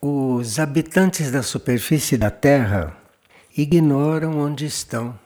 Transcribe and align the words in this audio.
Os 0.00 0.60
habitantes 0.60 1.32
da 1.32 1.42
superfície 1.42 2.16
da 2.16 2.30
Terra 2.30 2.96
ignoram 3.56 4.38
onde 4.38 4.64
estão, 4.64 5.18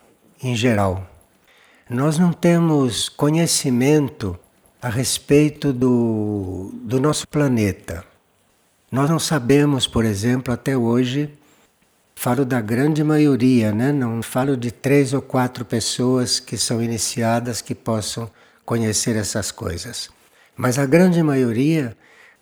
em 0.42 0.56
geral. 0.56 1.06
Nós 1.90 2.18
não 2.18 2.32
temos 2.32 3.11
conhecimento 3.11 4.38
a 4.80 4.88
respeito 4.88 5.74
do, 5.74 6.70
do 6.72 6.98
nosso 6.98 7.29
planeta. 7.29 8.02
Nós 8.90 9.11
não 9.11 9.18
sabemos, 9.18 9.86
por 9.86 10.06
exemplo, 10.06 10.54
até 10.54 10.75
hoje, 10.75 11.29
falo 12.14 12.43
da 12.43 12.62
grande 12.62 13.04
maioria, 13.04 13.73
né? 13.73 13.93
não 13.93 14.23
falo 14.23 14.57
de 14.57 14.70
três 14.70 15.12
ou 15.12 15.20
quatro 15.20 15.66
pessoas 15.66 16.41
que 16.41 16.57
são 16.57 16.82
iniciadas 16.82 17.61
que 17.61 17.75
possam 17.75 18.30
conhecer 18.64 19.16
essas 19.16 19.50
coisas. 19.50 20.09
Mas 20.57 20.79
a 20.79 20.86
grande 20.86 21.23
maioria 21.23 21.95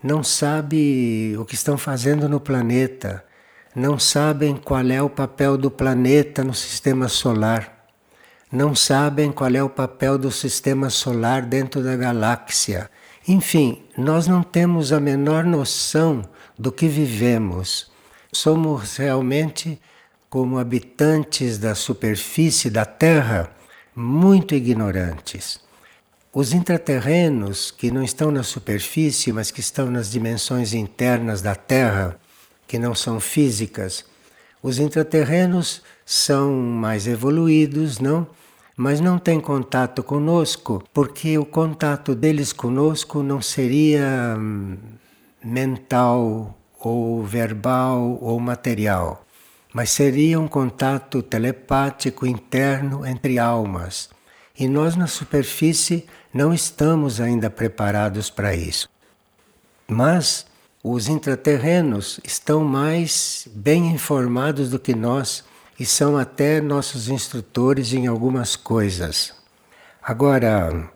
não 0.02 0.22
sabe 0.22 1.36
o 1.38 1.44
que 1.44 1.54
estão 1.54 1.76
fazendo 1.76 2.28
no 2.28 2.40
planeta, 2.40 3.24
não 3.74 3.98
sabem 3.98 4.56
qual 4.56 4.86
é 4.90 5.00
o 5.02 5.10
papel 5.10 5.56
do 5.56 5.70
planeta 5.70 6.42
no 6.42 6.54
sistema 6.54 7.06
solar, 7.06 7.86
não 8.50 8.74
sabem 8.74 9.30
qual 9.30 9.54
é 9.54 9.62
o 9.62 9.68
papel 9.68 10.18
do 10.18 10.32
sistema 10.32 10.90
solar 10.90 11.42
dentro 11.42 11.82
da 11.82 11.94
galáxia. 11.96 12.90
Enfim, 13.28 13.82
nós 13.96 14.26
não 14.26 14.42
temos 14.42 14.92
a 14.92 14.98
menor 14.98 15.44
noção 15.44 16.28
do 16.58 16.72
que 16.72 16.88
vivemos. 16.88 17.90
Somos 18.32 18.96
realmente, 18.96 19.80
como 20.28 20.58
habitantes 20.58 21.58
da 21.58 21.74
superfície 21.74 22.70
da 22.70 22.84
Terra, 22.84 23.50
muito 23.94 24.54
ignorantes. 24.54 25.60
Os 26.32 26.52
intraterrenos, 26.52 27.72
que 27.72 27.90
não 27.90 28.04
estão 28.04 28.30
na 28.30 28.44
superfície, 28.44 29.32
mas 29.32 29.50
que 29.50 29.58
estão 29.58 29.90
nas 29.90 30.08
dimensões 30.08 30.72
internas 30.72 31.42
da 31.42 31.56
Terra, 31.56 32.16
que 32.68 32.78
não 32.78 32.94
são 32.94 33.18
físicas, 33.18 34.04
os 34.62 34.78
intraterrenos 34.78 35.82
são 36.06 36.52
mais 36.52 37.08
evoluídos, 37.08 37.98
não? 37.98 38.28
Mas 38.76 39.00
não 39.00 39.18
têm 39.18 39.40
contato 39.40 40.04
conosco, 40.04 40.84
porque 40.94 41.36
o 41.36 41.44
contato 41.44 42.14
deles 42.14 42.52
conosco 42.52 43.24
não 43.24 43.42
seria 43.42 44.36
hum, 44.38 44.76
mental 45.42 46.56
ou 46.78 47.24
verbal 47.24 48.18
ou 48.22 48.38
material, 48.38 49.26
mas 49.74 49.90
seria 49.90 50.38
um 50.38 50.46
contato 50.46 51.24
telepático 51.24 52.24
interno 52.24 53.04
entre 53.04 53.36
almas. 53.36 54.08
E 54.60 54.68
nós 54.68 54.94
na 54.94 55.06
superfície 55.06 56.04
não 56.34 56.52
estamos 56.52 57.18
ainda 57.18 57.48
preparados 57.48 58.28
para 58.28 58.54
isso. 58.54 58.90
Mas 59.88 60.44
os 60.84 61.08
intraterrenos 61.08 62.20
estão 62.22 62.62
mais 62.62 63.48
bem 63.54 63.86
informados 63.86 64.68
do 64.68 64.78
que 64.78 64.94
nós 64.94 65.42
e 65.78 65.86
são 65.86 66.18
até 66.18 66.60
nossos 66.60 67.08
instrutores 67.08 67.94
em 67.94 68.06
algumas 68.06 68.54
coisas. 68.54 69.32
Agora, 70.02 70.90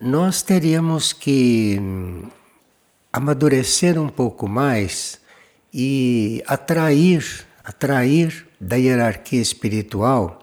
nós 0.00 0.40
teríamos 0.40 1.12
que 1.12 1.78
amadurecer 3.12 4.00
um 4.00 4.08
pouco 4.08 4.48
mais 4.48 5.20
e 5.70 6.42
atrair, 6.46 7.46
atrair 7.62 8.48
da 8.58 8.76
hierarquia 8.76 9.42
espiritual 9.42 10.39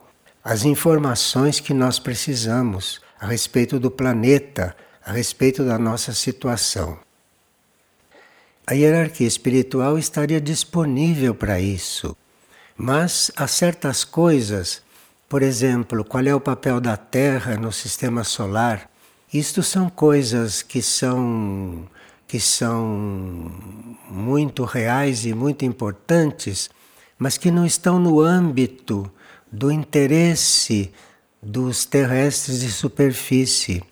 as 0.47 0.63
informações 0.63 1.59
que 1.59 1.73
nós 1.73 1.99
precisamos 1.99 3.01
a 3.19 3.27
respeito 3.27 3.77
do 3.77 3.91
planeta, 3.91 4.73
a 5.05 5.11
respeito 5.11 5.61
da 5.65 5.77
nossa 5.77 6.13
situação. 6.13 6.97
A 8.65 8.73
hierarquia 8.73 9.27
espiritual 9.27 9.97
estaria 9.97 10.39
disponível 10.39 11.35
para 11.35 11.59
isso, 11.59 12.15
mas 12.77 13.29
há 13.35 13.45
certas 13.45 14.05
coisas, 14.05 14.81
por 15.27 15.43
exemplo, 15.43 16.05
qual 16.05 16.23
é 16.23 16.33
o 16.33 16.39
papel 16.39 16.79
da 16.79 16.95
Terra 16.95 17.57
no 17.57 17.73
sistema 17.73 18.23
solar, 18.23 18.89
isto 19.33 19.61
são 19.61 19.89
coisas 19.89 20.61
que 20.61 20.81
são 20.81 21.89
que 22.25 22.39
são 22.39 23.51
muito 24.09 24.63
reais 24.63 25.25
e 25.25 25.33
muito 25.33 25.65
importantes, 25.65 26.69
mas 27.19 27.37
que 27.37 27.51
não 27.51 27.65
estão 27.65 27.99
no 27.99 28.21
âmbito 28.21 29.11
do 29.51 29.71
interesse 29.71 30.91
dos 31.41 31.85
terrestres 31.85 32.59
de 32.59 32.71
superfície. 32.71 33.83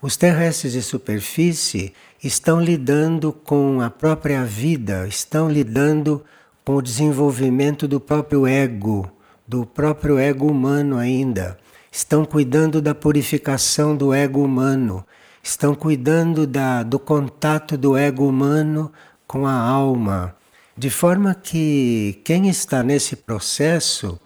Os 0.00 0.16
terrestres 0.16 0.72
de 0.72 0.82
superfície 0.82 1.92
estão 2.22 2.60
lidando 2.60 3.32
com 3.32 3.80
a 3.80 3.90
própria 3.90 4.44
vida, 4.44 5.06
estão 5.06 5.50
lidando 5.50 6.24
com 6.64 6.76
o 6.76 6.82
desenvolvimento 6.82 7.86
do 7.86 8.00
próprio 8.00 8.46
ego, 8.46 9.10
do 9.46 9.66
próprio 9.66 10.18
ego 10.18 10.46
humano 10.46 10.96
ainda. 10.96 11.58
Estão 11.90 12.24
cuidando 12.24 12.80
da 12.80 12.94
purificação 12.94 13.94
do 13.94 14.14
ego 14.14 14.42
humano, 14.42 15.04
estão 15.42 15.74
cuidando 15.74 16.46
da, 16.46 16.82
do 16.82 16.98
contato 16.98 17.76
do 17.76 17.96
ego 17.96 18.26
humano 18.26 18.90
com 19.26 19.46
a 19.46 19.52
alma. 19.52 20.34
De 20.76 20.88
forma 20.88 21.34
que 21.34 22.20
quem 22.24 22.48
está 22.48 22.82
nesse 22.82 23.14
processo, 23.16 24.18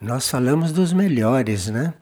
nós 0.00 0.28
falamos 0.28 0.72
dos 0.72 0.92
melhores, 0.92 1.68
né? 1.68 1.94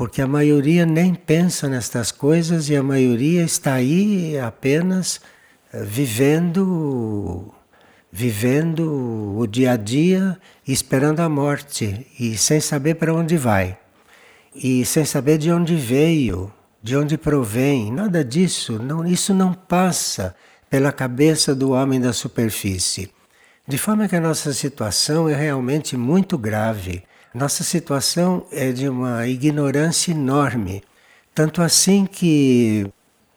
porque 0.00 0.22
a 0.22 0.26
maioria 0.26 0.86
nem 0.86 1.14
pensa 1.14 1.68
nestas 1.68 2.10
coisas 2.10 2.70
e 2.70 2.74
a 2.74 2.82
maioria 2.82 3.42
está 3.42 3.74
aí 3.74 4.38
apenas 4.38 5.20
eh, 5.74 5.84
vivendo 5.84 7.52
vivendo 8.10 9.36
o 9.38 9.46
dia 9.46 9.72
a 9.72 9.76
dia 9.76 10.38
esperando 10.66 11.20
a 11.20 11.28
morte 11.28 12.06
e 12.18 12.34
sem 12.38 12.60
saber 12.60 12.94
para 12.94 13.12
onde 13.12 13.36
vai 13.36 13.76
e 14.54 14.86
sem 14.86 15.04
saber 15.04 15.36
de 15.36 15.52
onde 15.52 15.76
veio, 15.76 16.50
de 16.82 16.96
onde 16.96 17.18
provém, 17.18 17.92
nada 17.92 18.24
disso, 18.24 18.78
não, 18.82 19.06
isso 19.06 19.34
não 19.34 19.52
passa 19.52 20.34
pela 20.70 20.90
cabeça 20.90 21.54
do 21.54 21.72
homem 21.72 22.00
da 22.00 22.14
superfície. 22.14 23.10
De 23.68 23.76
forma 23.76 24.08
que 24.08 24.16
a 24.16 24.20
nossa 24.20 24.54
situação 24.54 25.28
é 25.28 25.34
realmente 25.34 25.94
muito 25.94 26.38
grave. 26.38 27.04
Nossa 27.32 27.62
situação 27.62 28.44
é 28.50 28.72
de 28.72 28.88
uma 28.88 29.24
ignorância 29.28 30.10
enorme, 30.10 30.82
tanto 31.32 31.62
assim 31.62 32.04
que 32.04 32.90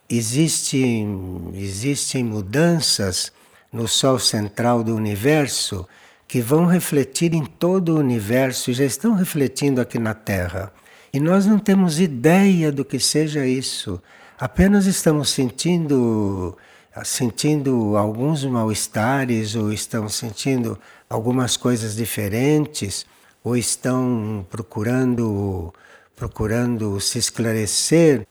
existem, 0.09 1.51
existem 1.53 2.23
mudanças 2.23 3.31
no 3.71 3.87
Sol 3.87 4.17
central 4.17 4.83
do 4.83 4.95
universo 4.95 5.87
que 6.27 6.41
vão 6.41 6.65
refletir 6.65 7.35
em 7.35 7.45
todo 7.45 7.89
o 7.89 7.99
universo 7.99 8.71
e 8.71 8.73
já 8.73 8.83
estão 8.83 9.13
refletindo 9.13 9.79
aqui 9.79 9.99
na 9.99 10.15
Terra. 10.15 10.73
E 11.13 11.19
nós 11.19 11.45
não 11.45 11.59
temos 11.59 11.99
ideia 11.99 12.71
do 12.71 12.83
que 12.83 12.99
seja 12.99 13.45
isso. 13.45 14.01
Apenas 14.39 14.87
estamos 14.87 15.29
sentindo 15.29 16.57
sentindo 17.03 17.95
alguns 17.95 18.43
mal-estares 18.43 19.55
ou 19.55 19.71
estamos 19.71 20.15
sentindo 20.15 20.79
algumas 21.07 21.55
coisas 21.55 21.95
diferentes 21.95 23.05
ou 23.43 23.57
estão 23.57 24.45
procurando 24.49 25.73
procurando 26.15 26.99
se 26.99 27.17
esclarecer, 27.17 28.25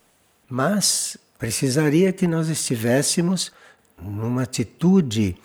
mas 0.48 1.16
precisaria 1.38 2.12
que 2.12 2.26
nós 2.26 2.48
estivéssemos 2.48 3.52
numa 4.00 4.42
atitude 4.42 5.36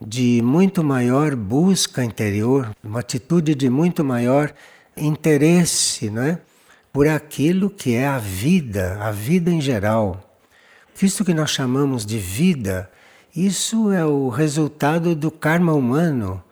de 0.00 0.40
muito 0.42 0.84
maior 0.84 1.34
busca 1.34 2.04
interior, 2.04 2.70
uma 2.84 3.00
atitude 3.00 3.54
de 3.54 3.68
muito 3.68 4.04
maior 4.04 4.52
interesse, 4.96 6.10
não 6.10 6.22
é? 6.22 6.38
Por 6.92 7.08
aquilo 7.08 7.68
que 7.68 7.94
é 7.94 8.06
a 8.06 8.18
vida, 8.18 8.98
a 9.00 9.10
vida 9.10 9.50
em 9.50 9.60
geral. 9.60 10.22
Isso 11.00 11.24
que 11.24 11.34
nós 11.34 11.50
chamamos 11.50 12.04
de 12.04 12.18
vida, 12.18 12.90
isso 13.34 13.90
é 13.90 14.04
o 14.04 14.28
resultado 14.28 15.14
do 15.14 15.30
karma 15.30 15.72
humano 15.72 16.42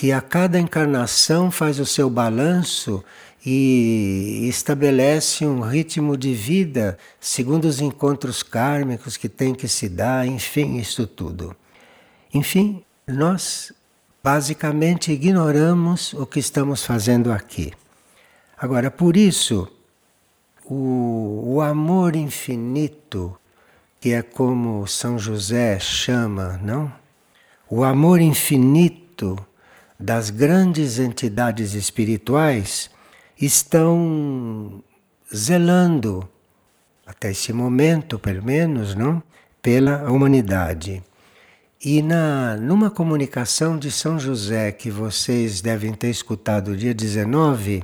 que 0.00 0.12
a 0.12 0.22
cada 0.22 0.58
encarnação 0.58 1.50
faz 1.50 1.78
o 1.78 1.84
seu 1.84 2.08
balanço 2.08 3.04
e 3.44 4.46
estabelece 4.48 5.44
um 5.44 5.60
ritmo 5.60 6.16
de 6.16 6.32
vida 6.32 6.96
segundo 7.20 7.66
os 7.66 7.82
encontros 7.82 8.42
kármicos 8.42 9.18
que 9.18 9.28
tem 9.28 9.54
que 9.54 9.68
se 9.68 9.90
dar, 9.90 10.26
enfim, 10.26 10.78
isso 10.78 11.06
tudo. 11.06 11.54
Enfim, 12.32 12.82
nós 13.06 13.74
basicamente 14.24 15.12
ignoramos 15.12 16.14
o 16.14 16.24
que 16.24 16.40
estamos 16.40 16.82
fazendo 16.82 17.30
aqui. 17.30 17.70
Agora, 18.56 18.90
por 18.90 19.18
isso, 19.18 19.68
o, 20.64 21.56
o 21.56 21.60
amor 21.60 22.16
infinito, 22.16 23.38
que 24.00 24.14
é 24.14 24.22
como 24.22 24.86
São 24.86 25.18
José 25.18 25.78
chama, 25.78 26.58
não? 26.62 26.90
O 27.68 27.84
amor 27.84 28.18
infinito 28.18 29.36
das 30.00 30.30
grandes 30.30 30.98
entidades 30.98 31.74
espirituais 31.74 32.90
estão 33.40 34.82
zelando, 35.34 36.28
até 37.06 37.30
esse 37.30 37.52
momento, 37.52 38.18
pelo 38.18 38.42
menos, 38.42 38.94
não? 38.94 39.22
pela 39.62 40.10
humanidade. 40.10 41.02
E 41.82 42.02
na, 42.02 42.56
numa 42.56 42.90
comunicação 42.90 43.78
de 43.78 43.90
São 43.90 44.18
José 44.18 44.72
que 44.72 44.90
vocês 44.90 45.60
devem 45.60 45.92
ter 45.92 46.08
escutado 46.08 46.76
dia 46.76 46.94
19, 46.94 47.82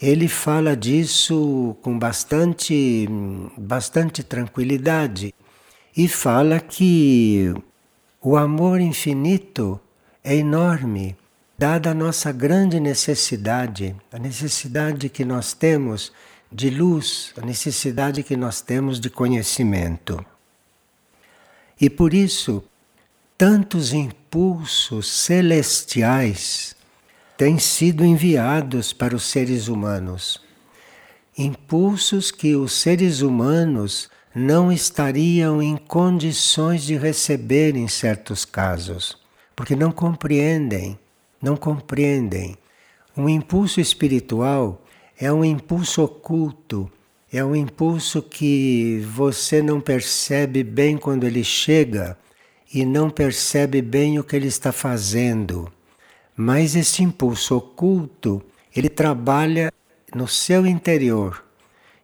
ele 0.00 0.28
fala 0.28 0.76
disso 0.76 1.76
com 1.82 1.98
bastante, 1.98 3.08
bastante 3.56 4.22
tranquilidade 4.22 5.34
e 5.96 6.08
fala 6.08 6.58
que 6.58 7.52
o 8.20 8.36
amor 8.36 8.80
infinito 8.80 9.80
é 10.22 10.36
enorme, 10.36 11.16
dada 11.60 11.90
a 11.90 11.94
nossa 11.94 12.32
grande 12.32 12.80
necessidade, 12.80 13.94
a 14.10 14.18
necessidade 14.18 15.10
que 15.10 15.26
nós 15.26 15.52
temos 15.52 16.10
de 16.50 16.70
luz, 16.70 17.34
a 17.36 17.44
necessidade 17.44 18.22
que 18.22 18.34
nós 18.34 18.62
temos 18.62 18.98
de 18.98 19.10
conhecimento. 19.10 20.24
E 21.78 21.90
por 21.90 22.14
isso, 22.14 22.64
tantos 23.36 23.92
impulsos 23.92 25.06
celestiais 25.12 26.74
têm 27.36 27.58
sido 27.58 28.06
enviados 28.06 28.94
para 28.94 29.14
os 29.14 29.24
seres 29.24 29.68
humanos. 29.68 30.40
Impulsos 31.36 32.30
que 32.30 32.56
os 32.56 32.72
seres 32.72 33.20
humanos 33.20 34.08
não 34.34 34.72
estariam 34.72 35.60
em 35.60 35.76
condições 35.76 36.84
de 36.84 36.96
receber 36.96 37.76
em 37.76 37.86
certos 37.86 38.46
casos, 38.46 39.18
porque 39.54 39.76
não 39.76 39.92
compreendem, 39.92 40.98
não 41.40 41.56
compreendem. 41.56 42.56
Um 43.16 43.28
impulso 43.28 43.80
espiritual 43.80 44.82
é 45.18 45.32
um 45.32 45.44
impulso 45.44 46.02
oculto, 46.02 46.90
é 47.32 47.44
um 47.44 47.54
impulso 47.54 48.22
que 48.22 49.04
você 49.12 49.62
não 49.62 49.80
percebe 49.80 50.64
bem 50.64 50.96
quando 50.96 51.24
ele 51.24 51.44
chega 51.44 52.18
e 52.72 52.84
não 52.84 53.10
percebe 53.10 53.82
bem 53.82 54.18
o 54.18 54.24
que 54.24 54.36
ele 54.36 54.48
está 54.48 54.72
fazendo. 54.72 55.72
Mas 56.36 56.74
esse 56.74 57.02
impulso 57.02 57.56
oculto, 57.56 58.42
ele 58.74 58.88
trabalha 58.88 59.72
no 60.14 60.26
seu 60.26 60.66
interior. 60.66 61.44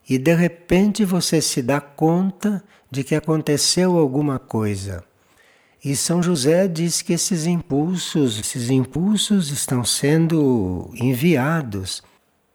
E 0.08 0.18
de 0.18 0.34
repente 0.34 1.04
você 1.04 1.40
se 1.40 1.62
dá 1.62 1.80
conta 1.80 2.62
de 2.90 3.02
que 3.02 3.14
aconteceu 3.14 3.98
alguma 3.98 4.38
coisa. 4.38 5.04
E 5.86 5.94
São 5.94 6.20
José 6.20 6.66
diz 6.66 7.00
que 7.00 7.12
esses 7.12 7.46
impulsos, 7.46 8.40
esses 8.40 8.70
impulsos 8.70 9.52
estão 9.52 9.84
sendo 9.84 10.90
enviados 10.96 12.02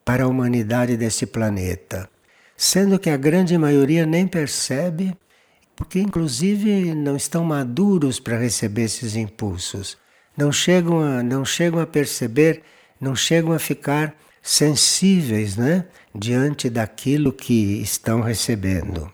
para 0.04 0.26
a 0.26 0.28
humanidade 0.28 0.98
desse 0.98 1.26
planeta, 1.26 2.10
sendo 2.58 3.00
que 3.00 3.10
a 3.10 3.16
grande 3.16 3.58
maioria 3.58 4.06
nem 4.06 4.28
percebe 4.28 5.16
porque 5.78 5.98
inclusive 5.98 6.94
não 6.94 7.16
estão 7.16 7.46
maduros 7.46 8.20
para 8.20 8.38
receber 8.38 8.82
esses 8.82 9.16
impulsos, 9.16 9.98
não 10.36 10.52
chegam 10.52 11.00
a, 11.00 11.24
não 11.24 11.46
chegam 11.46 11.80
a 11.80 11.88
perceber, 11.88 12.62
não 13.00 13.16
chegam 13.16 13.54
a 13.54 13.60
ficar 13.60 14.14
sensíveis 14.42 15.56
né, 15.56 15.86
diante 16.14 16.70
daquilo 16.70 17.32
que 17.32 17.82
estão 17.82 18.20
recebendo. 18.20 19.10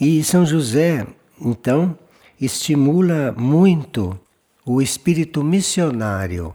E 0.00 0.24
São 0.24 0.46
José, 0.46 1.06
então, 1.38 1.98
estimula 2.44 3.32
muito 3.32 4.18
o 4.64 4.80
espírito 4.80 5.42
missionário, 5.42 6.54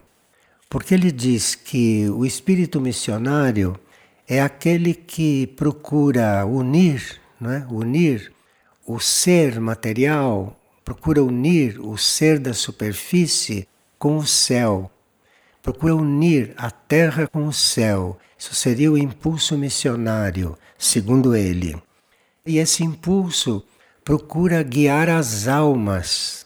porque 0.68 0.94
ele 0.94 1.10
diz 1.10 1.54
que 1.54 2.08
o 2.10 2.24
espírito 2.24 2.80
missionário 2.80 3.78
é 4.28 4.40
aquele 4.40 4.94
que 4.94 5.46
procura 5.48 6.44
unir, 6.46 7.20
não 7.40 7.50
é? 7.50 7.66
unir 7.70 8.32
o 8.86 8.98
ser 8.98 9.60
material 9.60 10.56
procura 10.90 11.22
unir 11.22 11.78
o 11.80 11.96
ser 11.96 12.40
da 12.40 12.52
superfície 12.52 13.68
com 13.96 14.16
o 14.16 14.26
céu, 14.26 14.90
procura 15.62 15.94
unir 15.94 16.52
a 16.56 16.68
terra 16.68 17.28
com 17.28 17.46
o 17.46 17.52
céu. 17.52 18.18
Isso 18.36 18.56
seria 18.56 18.90
o 18.90 18.98
impulso 18.98 19.56
missionário, 19.56 20.58
segundo 20.76 21.36
ele. 21.36 21.80
E 22.44 22.58
esse 22.58 22.82
impulso 22.82 23.62
procura 24.10 24.60
guiar 24.64 25.08
as 25.08 25.46
almas. 25.46 26.44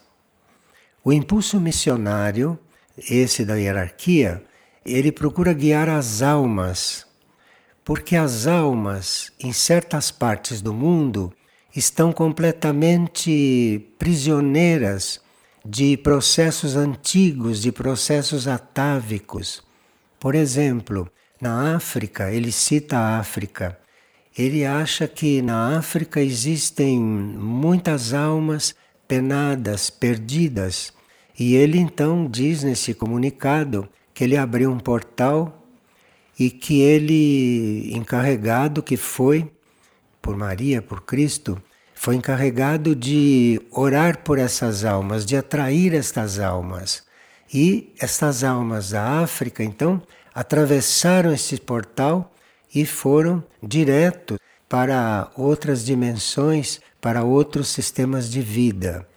O 1.03 1.11
impulso 1.11 1.59
missionário, 1.59 2.59
esse 2.95 3.43
da 3.43 3.55
hierarquia, 3.55 4.43
ele 4.85 5.11
procura 5.11 5.51
guiar 5.51 5.89
as 5.89 6.21
almas, 6.21 7.07
porque 7.83 8.15
as 8.15 8.45
almas, 8.45 9.31
em 9.39 9.51
certas 9.51 10.11
partes 10.11 10.61
do 10.61 10.75
mundo, 10.75 11.33
estão 11.75 12.13
completamente 12.13 13.95
prisioneiras 13.97 15.19
de 15.65 15.97
processos 15.97 16.75
antigos, 16.75 17.63
de 17.63 17.71
processos 17.71 18.47
atávicos. 18.47 19.63
Por 20.19 20.35
exemplo, 20.35 21.11
na 21.41 21.75
África, 21.75 22.31
ele 22.31 22.51
cita 22.51 22.95
a 22.95 23.17
África. 23.17 23.75
Ele 24.37 24.65
acha 24.65 25.07
que 25.07 25.41
na 25.41 25.77
África 25.77 26.19
existem 26.21 26.99
muitas 26.99 28.13
almas 28.13 28.75
penadas, 29.07 29.89
perdidas. 29.89 30.91
E 31.39 31.55
ele 31.55 31.79
então 31.79 32.27
diz 32.29 32.63
nesse 32.63 32.93
comunicado 32.93 33.87
que 34.13 34.23
ele 34.23 34.35
abriu 34.35 34.71
um 34.71 34.79
portal 34.79 35.65
e 36.37 36.49
que 36.49 36.81
ele, 36.81 37.91
encarregado 37.95 38.83
que 38.83 38.97
foi 38.97 39.49
por 40.21 40.35
Maria, 40.35 40.81
por 40.81 41.01
Cristo, 41.01 41.61
foi 41.93 42.15
encarregado 42.15 42.93
de 42.93 43.61
orar 43.71 44.19
por 44.19 44.37
essas 44.37 44.83
almas, 44.83 45.25
de 45.25 45.37
atrair 45.37 45.93
estas 45.93 46.39
almas. 46.39 47.03
E 47.53 47.93
estas 47.99 48.43
almas 48.43 48.89
da 48.89 49.21
África, 49.21 49.63
então, 49.63 50.01
atravessaram 50.33 51.33
esse 51.33 51.57
portal 51.57 52.34
e 52.75 52.85
foram 52.85 53.41
direto 53.63 54.37
para 54.67 55.31
outras 55.37 55.85
dimensões, 55.85 56.81
para 56.99 57.23
outros 57.23 57.69
sistemas 57.69 58.29
de 58.29 58.41
vida. 58.41 59.07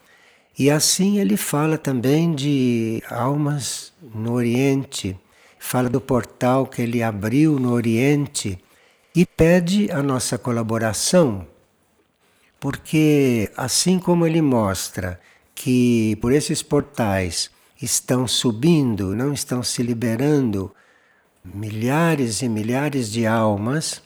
E 0.57 0.71
assim 0.71 1.19
ele 1.19 1.37
fala 1.37 1.77
também 1.77 2.35
de 2.35 3.03
almas 3.11 3.93
no 4.15 4.35
Oriente, 4.35 5.19
fala 5.59 5.89
do 5.89 6.01
portal 6.01 6.67
que 6.67 6.83
ele 6.83 7.03
abriu 7.03 7.59
no 7.59 7.73
Oriente 7.73 8.59
e 9.15 9.27
pede 9.27 9.91
a 9.91 10.03
nossa 10.03 10.39
colaboração, 10.39 11.47
porque 12.61 13.51
assim 13.57 13.99
como 13.99 14.27
ele 14.27 14.41
mostra 14.41 15.21
que 15.55 16.17
por 16.21 16.33
esses 16.33 16.63
portais 16.63 17.51
estão 17.81 18.29
subindo, 18.29 19.15
não 19.17 19.33
estão 19.33 19.63
se 19.63 19.83
liberando 19.83 20.73
milhares 21.55 22.43
e 22.43 22.49
milhares 22.49 23.11
de 23.11 23.27
almas, 23.27 24.03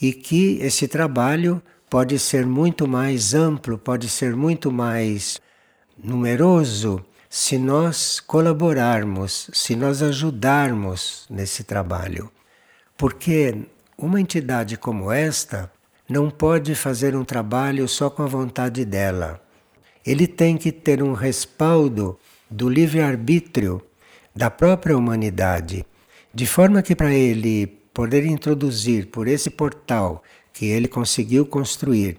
e 0.00 0.12
que 0.12 0.58
esse 0.60 0.86
trabalho 0.86 1.62
pode 1.90 2.18
ser 2.18 2.46
muito 2.46 2.86
mais 2.86 3.34
amplo, 3.34 3.78
pode 3.78 4.08
ser 4.08 4.36
muito 4.36 4.70
mais 4.70 5.40
numeroso 6.02 7.04
se 7.28 7.58
nós 7.58 8.20
colaborarmos, 8.20 9.50
se 9.52 9.76
nós 9.76 10.02
ajudarmos 10.02 11.26
nesse 11.28 11.64
trabalho. 11.64 12.30
Porque 12.96 13.66
uma 13.96 14.20
entidade 14.20 14.76
como 14.76 15.10
esta 15.10 15.70
não 16.08 16.30
pode 16.30 16.74
fazer 16.74 17.14
um 17.14 17.24
trabalho 17.24 17.86
só 17.86 18.08
com 18.08 18.22
a 18.22 18.26
vontade 18.26 18.84
dela. 18.84 19.42
Ele 20.06 20.26
tem 20.26 20.56
que 20.56 20.72
ter 20.72 21.02
um 21.02 21.12
respaldo 21.12 22.18
do 22.50 22.68
livre-arbítrio 22.68 23.82
da 24.34 24.50
própria 24.50 24.96
humanidade, 24.96 25.84
de 26.38 26.46
forma 26.46 26.82
que 26.82 26.94
para 26.94 27.12
ele 27.12 27.66
poder 27.92 28.24
introduzir 28.24 29.08
por 29.08 29.26
esse 29.26 29.50
portal 29.50 30.22
que 30.52 30.66
ele 30.66 30.86
conseguiu 30.86 31.44
construir 31.44 32.16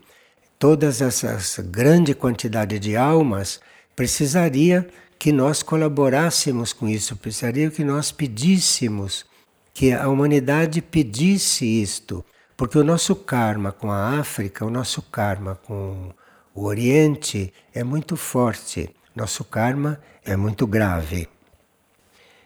todas 0.59 0.99
essas 0.99 1.57
grande 1.59 2.13
quantidade 2.13 2.77
de 2.79 2.97
almas, 2.97 3.61
precisaria 3.95 4.85
que 5.17 5.31
nós 5.31 5.63
colaborássemos 5.63 6.73
com 6.73 6.85
isso, 6.85 7.15
precisaria 7.15 7.71
que 7.71 7.81
nós 7.81 8.11
pedíssemos 8.11 9.25
que 9.73 9.93
a 9.93 10.09
humanidade 10.09 10.81
pedisse 10.81 11.63
isto, 11.65 12.25
porque 12.57 12.77
o 12.77 12.83
nosso 12.83 13.15
karma 13.15 13.71
com 13.71 13.89
a 13.89 14.19
África, 14.19 14.65
o 14.65 14.69
nosso 14.69 15.01
karma 15.01 15.57
com 15.63 16.11
o 16.53 16.65
Oriente 16.65 17.53
é 17.73 17.85
muito 17.85 18.17
forte, 18.17 18.93
nosso 19.15 19.45
karma 19.45 19.97
é 20.25 20.35
muito 20.35 20.67
grave. 20.67 21.29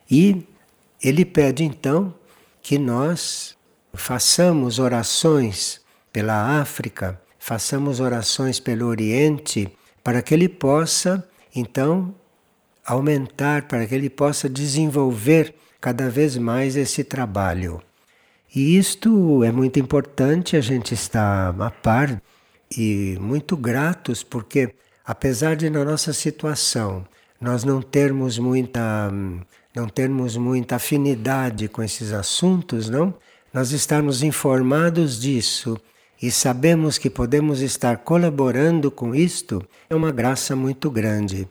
E 0.08 0.46
ele 1.04 1.26
pede 1.26 1.64
então 1.64 2.14
que 2.62 2.78
nós 2.78 3.58
façamos 3.94 4.80
orações 4.80 5.82
pela 6.12 6.62
África, 6.62 7.20
façamos 7.38 8.00
orações 8.00 8.60
pelo 8.60 8.88
Oriente, 8.88 9.70
para 10.04 10.22
que 10.22 10.34
ele 10.34 10.48
possa 10.48 11.28
então 11.54 12.16
aumentar, 12.86 13.68
para 13.68 13.86
que 13.86 13.94
ele 13.94 14.10
possa 14.10 14.50
desenvolver 14.50 15.54
cada 15.82 16.10
vez 16.10 16.38
mais 16.38 16.76
esse 16.76 17.04
trabalho. 17.04 17.82
E 18.56 18.78
isto 18.78 19.44
é 19.44 19.52
muito 19.52 19.80
importante, 19.80 20.56
a 20.56 20.62
gente 20.62 20.94
está 20.94 21.50
a 21.50 21.72
par 21.72 22.22
e 22.76 23.18
muito 23.20 23.58
gratos 23.58 24.24
porque 24.24 24.74
apesar 25.06 25.56
de 25.56 25.70
na 25.70 25.84
nossa 25.84 26.14
situação 26.14 27.06
nós 27.42 27.64
não 27.64 27.82
termos 27.82 28.40
muita 28.40 29.12
não 29.76 29.88
termos 29.88 30.38
muita 30.38 30.76
afinidade 30.76 31.68
com 31.68 31.82
esses 31.82 32.12
assuntos, 32.12 32.90
não? 32.90 33.14
Nós 33.54 33.72
estarmos 33.72 34.24
informados 34.24 35.20
disso 35.20 35.80
e 36.22 36.32
sabemos 36.32 36.98
que 36.98 37.10
podemos 37.10 37.62
estar 37.62 37.98
colaborando 37.98 38.90
com 38.90 39.14
isto 39.14 39.66
é 39.90 39.96
uma 39.96 40.12
graça 40.12 40.56
muito 40.56 40.90
grande. 40.90 41.48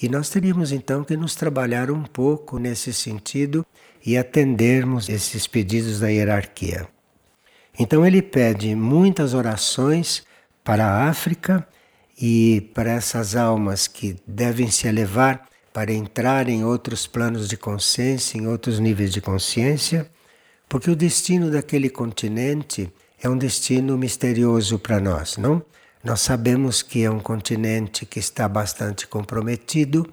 E 0.00 0.08
nós 0.08 0.28
teríamos 0.28 0.72
então 0.72 1.04
que 1.04 1.16
nos 1.16 1.34
trabalhar 1.34 1.90
um 1.90 2.02
pouco 2.02 2.58
nesse 2.58 2.92
sentido 2.92 3.64
e 4.04 4.16
atendermos 4.18 5.08
esses 5.08 5.46
pedidos 5.46 6.00
da 6.00 6.08
hierarquia. 6.08 6.86
Então 7.78 8.06
ele 8.06 8.22
pede 8.22 8.74
muitas 8.74 9.34
orações 9.34 10.22
para 10.62 10.86
a 10.86 11.08
África 11.08 11.66
e 12.20 12.70
para 12.74 12.92
essas 12.92 13.34
almas 13.34 13.86
que 13.86 14.16
devem 14.26 14.70
se 14.70 14.86
elevar 14.86 15.48
para 15.74 15.92
entrar 15.92 16.48
em 16.48 16.64
outros 16.64 17.04
planos 17.04 17.48
de 17.48 17.56
consciência, 17.56 18.38
em 18.38 18.46
outros 18.46 18.78
níveis 18.78 19.12
de 19.12 19.20
consciência, 19.20 20.08
porque 20.68 20.88
o 20.88 20.94
destino 20.94 21.50
daquele 21.50 21.90
continente 21.90 22.92
é 23.20 23.28
um 23.28 23.36
destino 23.36 23.98
misterioso 23.98 24.78
para 24.78 25.00
nós, 25.00 25.36
não? 25.36 25.60
Nós 26.04 26.20
sabemos 26.20 26.80
que 26.80 27.02
é 27.02 27.10
um 27.10 27.18
continente 27.18 28.06
que 28.06 28.20
está 28.20 28.48
bastante 28.48 29.04
comprometido 29.04 30.08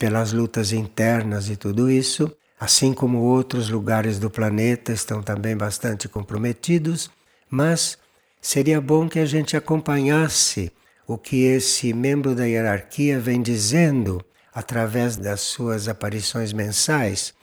pelas 0.00 0.32
lutas 0.32 0.72
internas 0.72 1.48
e 1.48 1.54
tudo 1.54 1.88
isso, 1.88 2.28
assim 2.58 2.92
como 2.92 3.18
outros 3.18 3.68
lugares 3.68 4.18
do 4.18 4.28
planeta 4.28 4.92
estão 4.92 5.22
também 5.22 5.56
bastante 5.56 6.08
comprometidos, 6.08 7.08
mas 7.48 7.96
seria 8.40 8.80
bom 8.80 9.08
que 9.08 9.20
a 9.20 9.26
gente 9.26 9.56
acompanhasse 9.56 10.72
o 11.06 11.16
que 11.16 11.44
esse 11.44 11.92
membro 11.92 12.34
da 12.34 12.46
hierarquia 12.46 13.20
vem 13.20 13.40
dizendo 13.40 14.20
através 14.54 15.16
das 15.16 15.40
suas 15.40 15.88
aparições 15.88 16.52
mensais, 16.52 17.34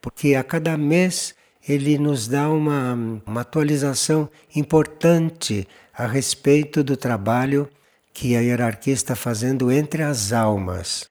porque 0.00 0.34
a 0.34 0.44
cada 0.44 0.76
mês 0.78 1.34
ele 1.68 1.98
nos 1.98 2.28
dá 2.28 2.48
uma, 2.48 2.94
uma 3.26 3.40
atualização 3.40 4.30
importante 4.54 5.66
a 5.92 6.06
respeito 6.06 6.82
do 6.82 6.96
trabalho 6.96 7.68
que 8.14 8.36
a 8.36 8.40
hierarquia 8.40 8.94
está 8.94 9.14
fazendo 9.14 9.70
entre 9.70 10.02
as 10.02 10.32
almas. 10.32 11.08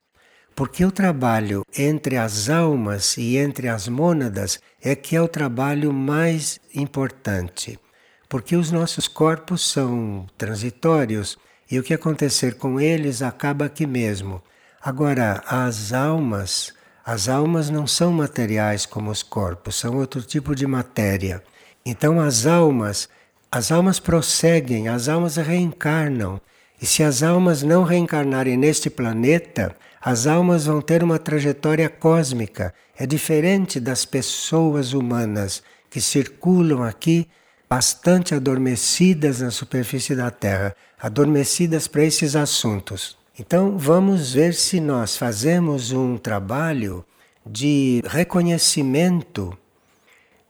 Porque 0.56 0.84
o 0.84 0.92
trabalho 0.92 1.64
entre 1.78 2.18
as 2.18 2.50
almas 2.50 3.16
e 3.18 3.38
entre 3.38 3.68
as 3.70 3.88
mônadas 3.88 4.60
é 4.82 4.96
que 4.96 5.16
é 5.16 5.22
o 5.22 5.28
trabalho 5.28 5.94
mais 5.94 6.60
importante. 6.74 7.80
Porque 8.28 8.56
os 8.56 8.72
nossos 8.72 9.08
corpos 9.08 9.66
são 9.72 10.28
transitórios 10.38 11.38
e 11.72 11.80
o 11.80 11.84
que 11.84 11.94
acontecer 11.94 12.56
com 12.56 12.80
eles 12.80 13.22
acaba 13.22 13.66
aqui 13.66 13.88
mesmo. 13.88 14.42
Agora, 14.82 15.44
as 15.46 15.92
almas, 15.92 16.74
as 17.06 17.28
almas 17.28 17.70
não 17.70 17.86
são 17.86 18.14
materiais 18.14 18.86
como 18.86 19.12
os 19.12 19.22
corpos, 19.22 19.76
são 19.76 19.98
outro 19.98 20.22
tipo 20.22 20.56
de 20.56 20.66
matéria. 20.66 21.44
Então 21.86 22.20
as 22.20 22.46
almas, 22.46 23.10
as 23.52 23.74
almas 23.74 24.00
prosseguem, 24.00 24.88
as 24.88 25.10
almas 25.10 25.36
reencarnam. 25.36 26.40
E 26.82 26.86
se 26.86 27.04
as 27.04 27.22
almas 27.24 27.62
não 27.62 27.84
reencarnarem 27.84 28.56
neste 28.56 28.90
planeta, 28.90 29.76
as 30.02 30.26
almas 30.26 30.66
vão 30.66 30.80
ter 30.80 31.04
uma 31.04 31.20
trajetória 31.20 31.90
cósmica. 31.90 32.74
É 32.98 33.06
diferente 33.06 33.82
das 33.82 34.06
pessoas 34.06 34.94
humanas 34.94 35.62
que 35.90 36.00
circulam 36.00 36.84
aqui 36.84 37.28
bastante 37.70 38.34
adormecidas 38.34 39.42
na 39.42 39.52
superfície 39.52 40.16
da 40.16 40.32
Terra, 40.32 40.74
adormecidas 40.98 41.86
para 41.86 42.06
esses 42.06 42.34
assuntos. 42.34 43.19
Então 43.40 43.78
vamos 43.78 44.34
ver 44.34 44.54
se 44.54 44.82
nós 44.82 45.16
fazemos 45.16 45.94
um 45.94 46.18
trabalho 46.18 47.06
de 47.46 48.04
reconhecimento 48.06 49.58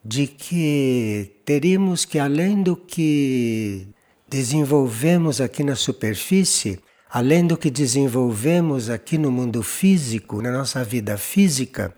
de 0.03 0.25
que 0.25 1.35
teríamos 1.45 2.03
que, 2.03 2.17
além 2.17 2.63
do 2.63 2.75
que 2.75 3.87
desenvolvemos 4.27 5.39
aqui 5.39 5.63
na 5.63 5.75
superfície, 5.75 6.79
além 7.11 7.45
do 7.45 7.55
que 7.55 7.69
desenvolvemos 7.69 8.89
aqui 8.89 9.19
no 9.19 9.31
mundo 9.31 9.61
físico, 9.61 10.41
na 10.41 10.51
nossa 10.51 10.83
vida 10.83 11.15
física, 11.15 11.93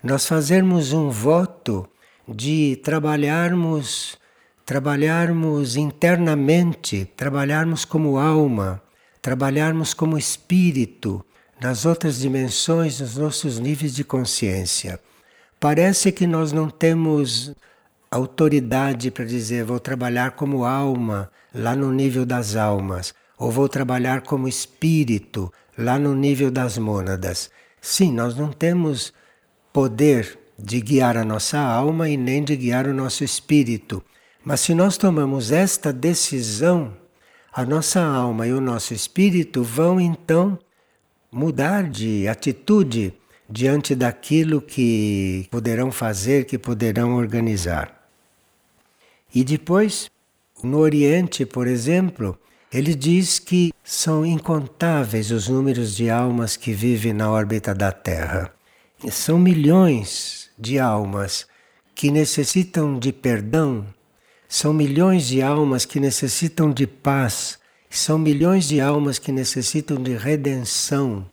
nós 0.00 0.28
fazermos 0.28 0.92
um 0.92 1.10
voto 1.10 1.88
de 2.28 2.76
trabalharmos 2.84 4.16
trabalharmos 4.64 5.76
internamente, 5.76 7.08
trabalharmos 7.16 7.84
como 7.84 8.18
alma, 8.18 8.82
trabalharmos 9.26 9.92
como 9.92 10.16
espírito 10.16 11.20
nas 11.60 11.84
outras 11.84 12.20
dimensões, 12.20 13.00
nos 13.00 13.16
nossos 13.16 13.58
níveis 13.58 13.92
de 13.92 14.04
consciência. 14.04 15.00
Parece 15.58 16.12
que 16.12 16.28
nós 16.28 16.52
não 16.52 16.70
temos 16.70 17.52
autoridade 18.08 19.10
para 19.10 19.24
dizer 19.24 19.64
vou 19.64 19.80
trabalhar 19.80 20.36
como 20.36 20.64
alma 20.64 21.28
lá 21.52 21.74
no 21.74 21.90
nível 21.90 22.24
das 22.24 22.54
almas, 22.54 23.12
ou 23.36 23.50
vou 23.50 23.68
trabalhar 23.68 24.20
como 24.20 24.46
espírito 24.46 25.52
lá 25.76 25.98
no 25.98 26.14
nível 26.14 26.48
das 26.48 26.78
mônadas. 26.78 27.50
Sim, 27.80 28.12
nós 28.12 28.36
não 28.36 28.52
temos 28.52 29.12
poder 29.72 30.38
de 30.56 30.80
guiar 30.80 31.16
a 31.16 31.24
nossa 31.24 31.58
alma 31.58 32.08
e 32.08 32.16
nem 32.16 32.44
de 32.44 32.54
guiar 32.54 32.86
o 32.86 32.94
nosso 32.94 33.24
espírito. 33.24 34.00
Mas 34.44 34.60
se 34.60 34.72
nós 34.72 34.96
tomamos 34.96 35.50
esta 35.50 35.92
decisão, 35.92 36.94
a 37.56 37.64
nossa 37.64 38.04
alma 38.04 38.46
e 38.46 38.52
o 38.52 38.60
nosso 38.60 38.92
espírito 38.92 39.64
vão 39.64 39.98
então 39.98 40.58
mudar 41.32 41.88
de 41.88 42.28
atitude 42.28 43.14
diante 43.48 43.94
daquilo 43.94 44.60
que 44.60 45.48
poderão 45.50 45.90
fazer, 45.90 46.44
que 46.44 46.58
poderão 46.58 47.14
organizar. 47.14 48.08
E 49.34 49.42
depois, 49.42 50.10
no 50.62 50.76
Oriente, 50.76 51.46
por 51.46 51.66
exemplo, 51.66 52.38
ele 52.70 52.94
diz 52.94 53.38
que 53.38 53.72
são 53.82 54.26
incontáveis 54.26 55.30
os 55.30 55.48
números 55.48 55.96
de 55.96 56.10
almas 56.10 56.58
que 56.58 56.74
vivem 56.74 57.14
na 57.14 57.30
órbita 57.30 57.74
da 57.74 57.90
Terra. 57.90 58.52
São 59.10 59.38
milhões 59.38 60.50
de 60.58 60.78
almas 60.78 61.46
que 61.94 62.10
necessitam 62.10 62.98
de 62.98 63.14
perdão, 63.14 63.86
são 64.48 64.72
milhões 64.72 65.26
de 65.26 65.42
almas 65.42 65.84
que 65.84 65.98
necessitam 65.98 66.70
de 66.70 66.86
paz, 66.86 67.58
são 67.90 68.18
milhões 68.18 68.68
de 68.68 68.80
almas 68.80 69.18
que 69.18 69.32
necessitam 69.32 70.02
de 70.02 70.14
redenção, 70.14 71.26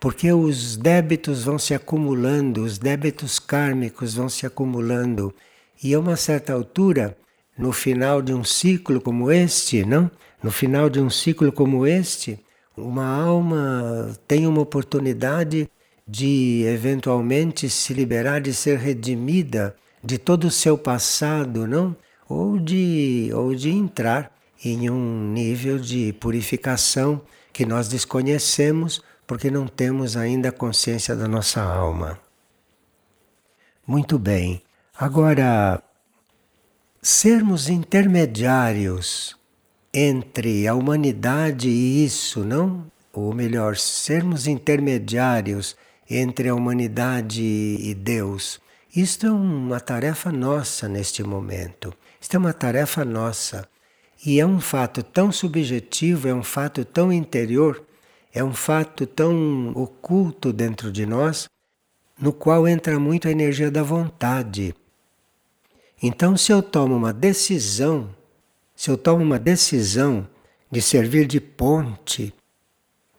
porque 0.00 0.32
os 0.32 0.76
débitos 0.76 1.44
vão 1.44 1.58
se 1.58 1.74
acumulando, 1.74 2.62
os 2.62 2.78
débitos 2.78 3.38
kármicos 3.38 4.14
vão 4.14 4.28
se 4.28 4.46
acumulando, 4.46 5.34
e 5.82 5.94
a 5.94 6.00
uma 6.00 6.16
certa 6.16 6.52
altura, 6.52 7.16
no 7.58 7.72
final 7.72 8.22
de 8.22 8.32
um 8.32 8.44
ciclo 8.44 9.00
como 9.00 9.30
este, 9.30 9.84
não? 9.84 10.10
No 10.42 10.50
final 10.50 10.88
de 10.88 11.00
um 11.00 11.10
ciclo 11.10 11.50
como 11.50 11.86
este, 11.86 12.38
uma 12.76 13.06
alma 13.06 14.16
tem 14.28 14.46
uma 14.46 14.60
oportunidade 14.60 15.68
de 16.06 16.62
eventualmente 16.66 17.68
se 17.68 17.92
liberar, 17.94 18.40
de 18.40 18.54
ser 18.54 18.78
redimida 18.78 19.74
de 20.04 20.18
todo 20.18 20.44
o 20.44 20.50
seu 20.50 20.78
passado, 20.78 21.66
não? 21.66 21.96
Ou 22.28 22.58
de, 22.58 23.30
ou 23.34 23.54
de 23.54 23.70
entrar 23.70 24.32
em 24.64 24.90
um 24.90 25.32
nível 25.32 25.78
de 25.78 26.12
purificação 26.14 27.20
que 27.52 27.64
nós 27.64 27.88
desconhecemos 27.88 29.02
porque 29.26 29.50
não 29.50 29.66
temos 29.66 30.16
ainda 30.16 30.52
consciência 30.52 31.14
da 31.16 31.26
nossa 31.26 31.60
alma. 31.60 32.18
Muito 33.86 34.18
bem. 34.18 34.62
Agora, 34.98 35.82
sermos 37.02 37.68
intermediários 37.68 39.36
entre 39.92 40.66
a 40.66 40.74
humanidade 40.74 41.68
e 41.68 42.04
isso, 42.04 42.44
não? 42.44 42.90
Ou 43.12 43.32
melhor, 43.32 43.76
sermos 43.76 44.46
intermediários 44.46 45.76
entre 46.08 46.48
a 46.48 46.54
humanidade 46.54 47.42
e 47.42 47.94
Deus. 47.94 48.60
Isto 48.94 49.26
é 49.26 49.30
uma 49.30 49.80
tarefa 49.80 50.30
nossa 50.30 50.88
neste 50.88 51.22
momento. 51.22 51.94
Isto 52.26 52.34
é 52.34 52.38
uma 52.40 52.52
tarefa 52.52 53.04
nossa. 53.04 53.68
E 54.24 54.40
é 54.40 54.44
um 54.44 54.58
fato 54.58 55.00
tão 55.00 55.30
subjetivo, 55.30 56.26
é 56.26 56.34
um 56.34 56.42
fato 56.42 56.84
tão 56.84 57.12
interior, 57.12 57.84
é 58.34 58.42
um 58.42 58.52
fato 58.52 59.06
tão 59.06 59.70
oculto 59.76 60.52
dentro 60.52 60.90
de 60.90 61.06
nós, 61.06 61.48
no 62.20 62.32
qual 62.32 62.66
entra 62.66 62.98
muito 62.98 63.28
a 63.28 63.30
energia 63.30 63.70
da 63.70 63.84
vontade. 63.84 64.74
Então, 66.02 66.36
se 66.36 66.50
eu 66.50 66.64
tomo 66.64 66.96
uma 66.96 67.12
decisão, 67.12 68.10
se 68.74 68.90
eu 68.90 68.98
tomo 68.98 69.22
uma 69.22 69.38
decisão 69.38 70.26
de 70.68 70.82
servir 70.82 71.28
de 71.28 71.40
ponte 71.40 72.34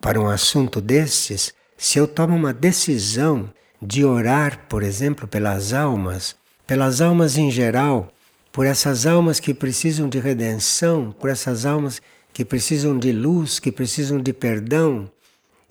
para 0.01 0.19
um 0.19 0.27
assunto 0.27 0.81
desses, 0.81 1.53
se 1.77 1.97
eu 1.97 2.09
tomo 2.09 2.35
uma 2.35 2.53
decisão 2.53 3.49
de 3.81 4.03
orar, 4.03 4.65
por 4.67 4.83
exemplo, 4.83 5.29
pelas 5.29 5.71
almas, 5.71 6.35
pelas 6.67 6.99
almas 6.99 7.37
em 7.37 7.49
geral, 7.49 8.11
por 8.57 8.65
essas 8.65 9.05
almas 9.05 9.39
que 9.39 9.53
precisam 9.53 10.09
de 10.09 10.17
redenção, 10.17 11.15
por 11.19 11.29
essas 11.29 11.63
almas 11.63 12.01
que 12.33 12.43
precisam 12.43 12.97
de 12.97 13.11
luz, 13.11 13.59
que 13.59 13.71
precisam 13.71 14.19
de 14.19 14.33
perdão, 14.33 15.07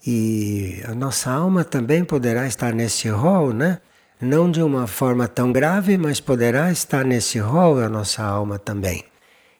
E 0.05 0.81
a 0.85 0.95
nossa 0.95 1.29
alma 1.29 1.65
também 1.65 2.05
poderá 2.05 2.47
estar 2.47 2.73
nesse 2.73 3.09
rol, 3.09 3.51
né? 3.51 3.81
Não 4.21 4.49
de 4.49 4.61
uma 4.61 4.87
forma 4.87 5.27
tão 5.27 5.51
grave, 5.51 5.97
mas 5.97 6.21
poderá 6.21 6.71
estar 6.71 7.03
nesse 7.03 7.39
rol 7.39 7.77
a 7.77 7.89
nossa 7.89 8.23
alma 8.23 8.57
também. 8.57 9.03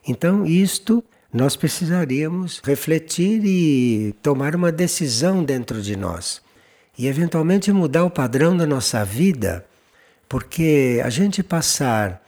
Então, 0.08 0.46
isto 0.46 1.04
nós 1.34 1.58
precisaríamos 1.58 2.62
refletir 2.64 3.42
e 3.44 4.16
tomar 4.24 4.56
uma 4.56 4.72
decisão 4.72 5.44
dentro 5.44 5.82
de 5.82 5.98
nós. 5.98 6.42
E 6.98 7.08
eventualmente 7.08 7.74
mudar 7.74 8.06
o 8.06 8.10
padrão 8.10 8.56
da 8.56 8.66
nossa 8.66 9.04
vida, 9.04 9.66
porque 10.30 11.02
a 11.04 11.10
gente 11.10 11.44
passar 11.44 12.26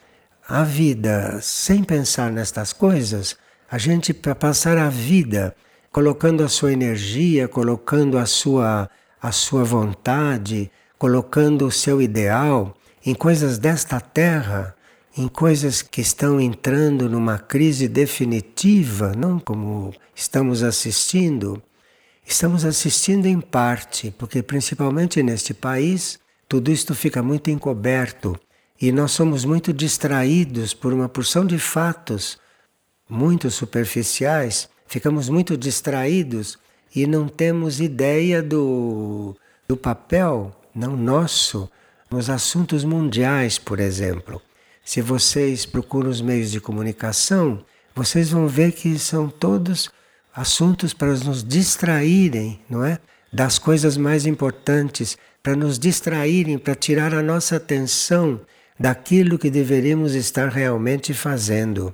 a 0.49 0.63
vida 0.63 1.39
sem 1.43 1.83
pensar 1.83 2.31
nestas 2.31 2.73
coisas, 2.73 3.37
a 3.69 3.77
gente 3.77 4.11
passar 4.15 4.79
a 4.79 4.89
vida 4.89 5.55
colocando 5.91 6.43
a 6.43 6.49
sua 6.49 6.73
energia, 6.73 7.47
colocando 7.47 8.17
a 8.17 8.25
sua, 8.25 8.89
a 9.21 9.31
sua 9.31 9.63
vontade, 9.63 10.71
colocando 10.97 11.67
o 11.67 11.71
seu 11.71 12.01
ideal 12.01 12.75
em 13.05 13.13
coisas 13.13 13.59
desta 13.59 14.01
terra, 14.01 14.75
em 15.15 15.27
coisas 15.27 15.83
que 15.83 16.01
estão 16.01 16.41
entrando 16.41 17.07
numa 17.07 17.37
crise 17.37 17.87
definitiva, 17.87 19.13
não 19.15 19.37
como 19.37 19.93
estamos 20.15 20.63
assistindo. 20.63 21.61
Estamos 22.25 22.65
assistindo 22.65 23.27
em 23.27 23.39
parte, 23.39 24.11
porque 24.17 24.41
principalmente 24.41 25.21
neste 25.21 25.53
país, 25.53 26.19
tudo 26.47 26.71
isto 26.71 26.95
fica 26.95 27.21
muito 27.21 27.51
encoberto 27.51 28.35
e 28.81 28.91
nós 28.91 29.11
somos 29.11 29.45
muito 29.45 29.73
distraídos 29.73 30.73
por 30.73 30.93
uma 30.93 31.09
porção 31.09 31.45
de 31.45 31.59
fatos 31.59 32.39
muito 33.09 33.49
superficiais 33.49 34.69
ficamos 34.89 35.29
muito 35.29 35.55
distraídos 35.55 36.57
e 36.93 37.05
não 37.05 37.27
temos 37.27 37.79
ideia 37.79 38.41
do, 38.41 39.35
do 39.67 39.77
papel, 39.77 40.51
não 40.73 40.97
nosso, 40.97 41.69
nos 42.09 42.27
assuntos 42.27 42.83
mundiais, 42.83 43.59
por 43.59 43.79
exemplo. 43.79 44.41
Se 44.83 44.99
vocês 44.99 45.63
procuram 45.63 46.09
os 46.09 46.21
meios 46.21 46.49
de 46.49 46.59
comunicação, 46.59 47.63
vocês 47.95 48.31
vão 48.31 48.47
ver 48.47 48.71
que 48.71 48.97
são 48.97 49.29
todos 49.29 49.91
assuntos 50.35 50.91
para 50.91 51.13
nos 51.13 51.43
distraírem, 51.43 52.59
não 52.67 52.83
é? 52.83 52.97
Das 53.31 53.59
coisas 53.59 53.95
mais 53.95 54.25
importantes, 54.25 55.15
para 55.43 55.55
nos 55.55 55.77
distraírem, 55.77 56.57
para 56.57 56.73
tirar 56.73 57.13
a 57.13 57.21
nossa 57.21 57.57
atenção 57.57 58.41
daquilo 58.79 59.37
que 59.37 59.49
deveríamos 59.49 60.15
estar 60.15 60.47
realmente 60.47 61.13
fazendo. 61.13 61.93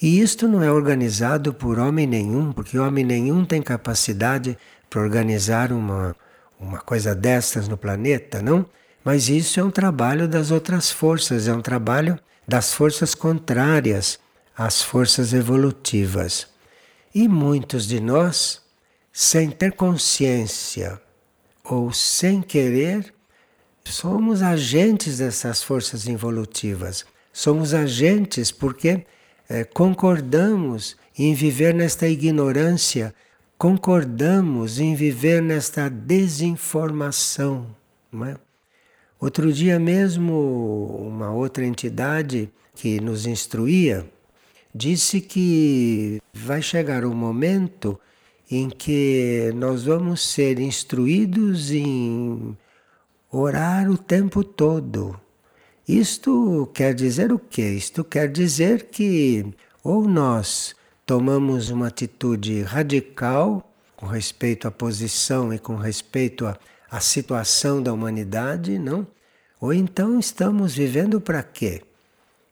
E 0.00 0.20
isto 0.20 0.48
não 0.48 0.62
é 0.62 0.70
organizado 0.70 1.52
por 1.52 1.78
homem 1.78 2.06
nenhum, 2.06 2.52
porque 2.52 2.78
homem 2.78 3.04
nenhum 3.04 3.44
tem 3.44 3.60
capacidade 3.60 4.56
para 4.88 5.00
organizar 5.02 5.72
uma, 5.72 6.16
uma 6.58 6.78
coisa 6.78 7.14
destas 7.14 7.68
no 7.68 7.76
planeta, 7.76 8.40
não? 8.40 8.64
Mas 9.04 9.28
isso 9.28 9.60
é 9.60 9.62
um 9.62 9.70
trabalho 9.70 10.26
das 10.26 10.50
outras 10.50 10.90
forças, 10.90 11.46
é 11.46 11.52
um 11.52 11.62
trabalho 11.62 12.18
das 12.46 12.72
forças 12.72 13.14
contrárias 13.14 14.18
às 14.56 14.82
forças 14.82 15.32
evolutivas. 15.32 16.46
E 17.14 17.28
muitos 17.28 17.86
de 17.86 18.00
nós, 18.00 18.62
sem 19.12 19.50
ter 19.50 19.72
consciência 19.72 21.00
ou 21.64 21.92
sem 21.92 22.42
querer, 22.42 23.14
somos 23.86 24.42
agentes 24.42 25.18
dessas 25.18 25.62
forças 25.62 26.08
evolutivas. 26.08 27.06
Somos 27.32 27.72
agentes 27.72 28.50
porque 28.50 29.06
é, 29.48 29.62
concordamos 29.62 30.96
em 31.16 31.34
viver 31.34 31.72
nesta 31.72 32.08
ignorância, 32.08 33.14
concordamos 33.56 34.80
em 34.80 34.94
viver 34.94 35.40
nesta 35.40 35.88
desinformação. 35.88 37.66
É? 38.26 38.36
Outro 39.20 39.52
dia 39.52 39.78
mesmo, 39.78 41.06
uma 41.06 41.30
outra 41.30 41.64
entidade 41.64 42.50
que 42.74 43.00
nos 43.00 43.24
instruía 43.24 44.04
disse 44.74 45.20
que 45.20 46.20
vai 46.34 46.60
chegar 46.60 47.04
um 47.04 47.14
momento 47.14 47.98
em 48.50 48.68
que 48.68 49.50
nós 49.54 49.84
vamos 49.84 50.22
ser 50.22 50.58
instruídos 50.58 51.70
em 51.70 52.56
orar 53.30 53.90
o 53.90 53.98
tempo 53.98 54.42
todo 54.42 55.20
isto 55.88 56.68
quer 56.74 56.92
dizer 56.94 57.32
o 57.32 57.38
quê? 57.38 57.70
Isto 57.70 58.02
quer 58.02 58.28
dizer 58.28 58.86
que 58.86 59.54
ou 59.84 60.08
nós 60.08 60.74
tomamos 61.06 61.70
uma 61.70 61.86
atitude 61.86 62.62
radical 62.62 63.72
com 63.94 64.04
respeito 64.04 64.66
à 64.66 64.70
posição 64.72 65.54
e 65.54 65.60
com 65.60 65.76
respeito 65.76 66.44
à, 66.44 66.58
à 66.90 66.98
situação 66.98 67.80
da 67.80 67.92
humanidade, 67.92 68.80
não? 68.80 69.06
Ou 69.60 69.72
então 69.72 70.18
estamos 70.18 70.74
vivendo 70.74 71.20
para 71.20 71.40
quê? 71.40 71.82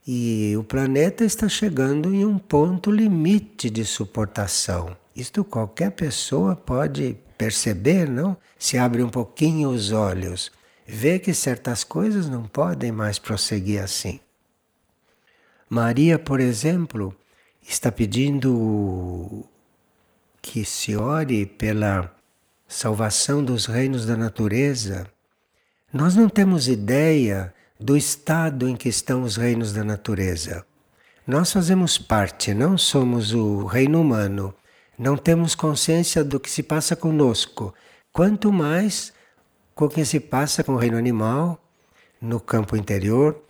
E 0.07 0.55
o 0.57 0.63
planeta 0.63 1.25
está 1.25 1.49
chegando 1.49 2.15
em 2.15 2.25
um 2.25 2.39
ponto 2.39 2.89
limite 2.89 3.69
de 3.69 3.85
suportação. 3.85 4.97
Isto 5.17 5.43
qualquer 5.43 5.91
pessoa 5.91 6.55
pode 6.55 7.17
perceber, 7.37 8.09
não? 8.09 8.37
Se 8.57 8.79
abre 8.79 9.03
um 9.03 9.09
pouquinho 9.09 9.71
os 9.71 9.91
olhos 9.91 10.53
vê 10.87 11.19
que 11.19 11.33
certas 11.33 11.83
coisas 11.85 12.29
não 12.29 12.45
podem 12.45 12.93
mais 12.93 13.19
prosseguir 13.19 13.83
assim. 13.83 14.21
Maria, 15.69 16.19
por 16.19 16.41
exemplo, 16.41 17.17
está 17.63 17.91
pedindo 17.91 19.45
que 20.43 20.65
se 20.65 20.95
ore 20.95 21.47
pela 21.47 22.15
salvação 22.69 23.43
dos 23.43 23.67
reinos 23.67 24.05
da 24.05 24.17
natureza. 24.17 25.07
Nós 25.93 26.15
não 26.15 26.29
temos 26.29 26.69
ideia 26.69 27.55
do 27.81 27.97
estado 27.97 28.69
em 28.69 28.77
que 28.77 28.89
estão 28.89 29.23
os 29.23 29.37
reinos 29.37 29.73
da 29.73 29.83
natureza. 29.83 30.67
Nós 31.27 31.51
fazemos 31.51 31.97
parte, 31.97 32.53
não 32.53 32.77
somos 32.77 33.33
o 33.33 33.65
reino 33.65 34.01
humano, 34.01 34.55
não 34.99 35.17
temos 35.17 35.55
consciência 35.55 36.23
do 36.23 36.39
que 36.39 36.51
se 36.51 36.63
passa 36.63 36.95
conosco, 36.95 37.73
quanto 38.13 38.53
mais 38.53 39.14
com 39.75 39.87
o 39.87 39.89
que 39.89 40.05
se 40.05 40.21
passa 40.21 40.63
com 40.63 40.75
o 40.75 40.77
reino 40.77 40.97
animal 40.97 41.59
no 42.21 42.41
campo 42.41 42.77
interior, 42.77 43.43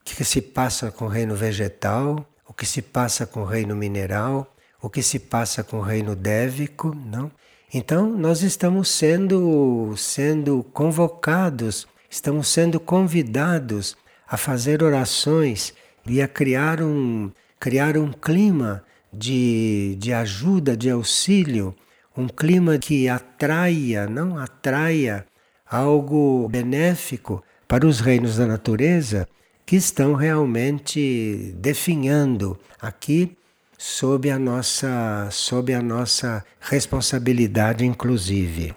o 0.00 0.04
que 0.04 0.24
se 0.24 0.40
passa 0.40 0.90
com 0.90 1.04
o 1.04 1.08
reino 1.08 1.34
vegetal, 1.36 2.26
o 2.48 2.52
que 2.52 2.64
se 2.64 2.80
passa 2.80 3.26
com 3.26 3.42
o 3.42 3.44
reino 3.44 3.76
mineral, 3.76 4.54
o 4.80 4.88
que 4.88 5.02
se 5.02 5.18
passa 5.18 5.62
com 5.62 5.78
o 5.78 5.82
reino 5.82 6.16
dévico, 6.16 6.94
não? 6.94 7.30
Então 7.72 8.08
nós 8.08 8.42
estamos 8.42 8.88
sendo 8.88 9.94
sendo 9.96 10.64
convocados, 10.72 11.86
estamos 12.08 12.48
sendo 12.48 12.80
convidados 12.80 13.96
a 14.28 14.36
fazer 14.36 14.82
orações 14.82 15.74
e 16.06 16.22
a 16.22 16.28
criar 16.28 16.80
um 16.80 17.30
criar 17.58 17.96
um 17.96 18.12
clima 18.12 18.84
de, 19.12 19.96
de 19.98 20.12
ajuda, 20.12 20.76
de 20.76 20.90
auxílio, 20.90 21.74
um 22.16 22.28
clima 22.28 22.78
que 22.78 23.08
atraia, 23.08 24.06
não? 24.06 24.38
Atraia 24.38 25.26
algo 25.68 26.48
benéfico 26.48 27.42
para 27.66 27.86
os 27.86 28.00
reinos 28.00 28.36
da 28.36 28.46
natureza 28.46 29.28
que 29.64 29.76
estão 29.76 30.14
realmente 30.14 31.52
definhando 31.58 32.58
aqui 32.80 33.36
sob 33.76 34.30
a 34.30 34.38
nossa 34.38 35.28
sob 35.30 35.74
a 35.74 35.82
nossa 35.82 36.44
responsabilidade 36.60 37.84
inclusive. 37.84 38.74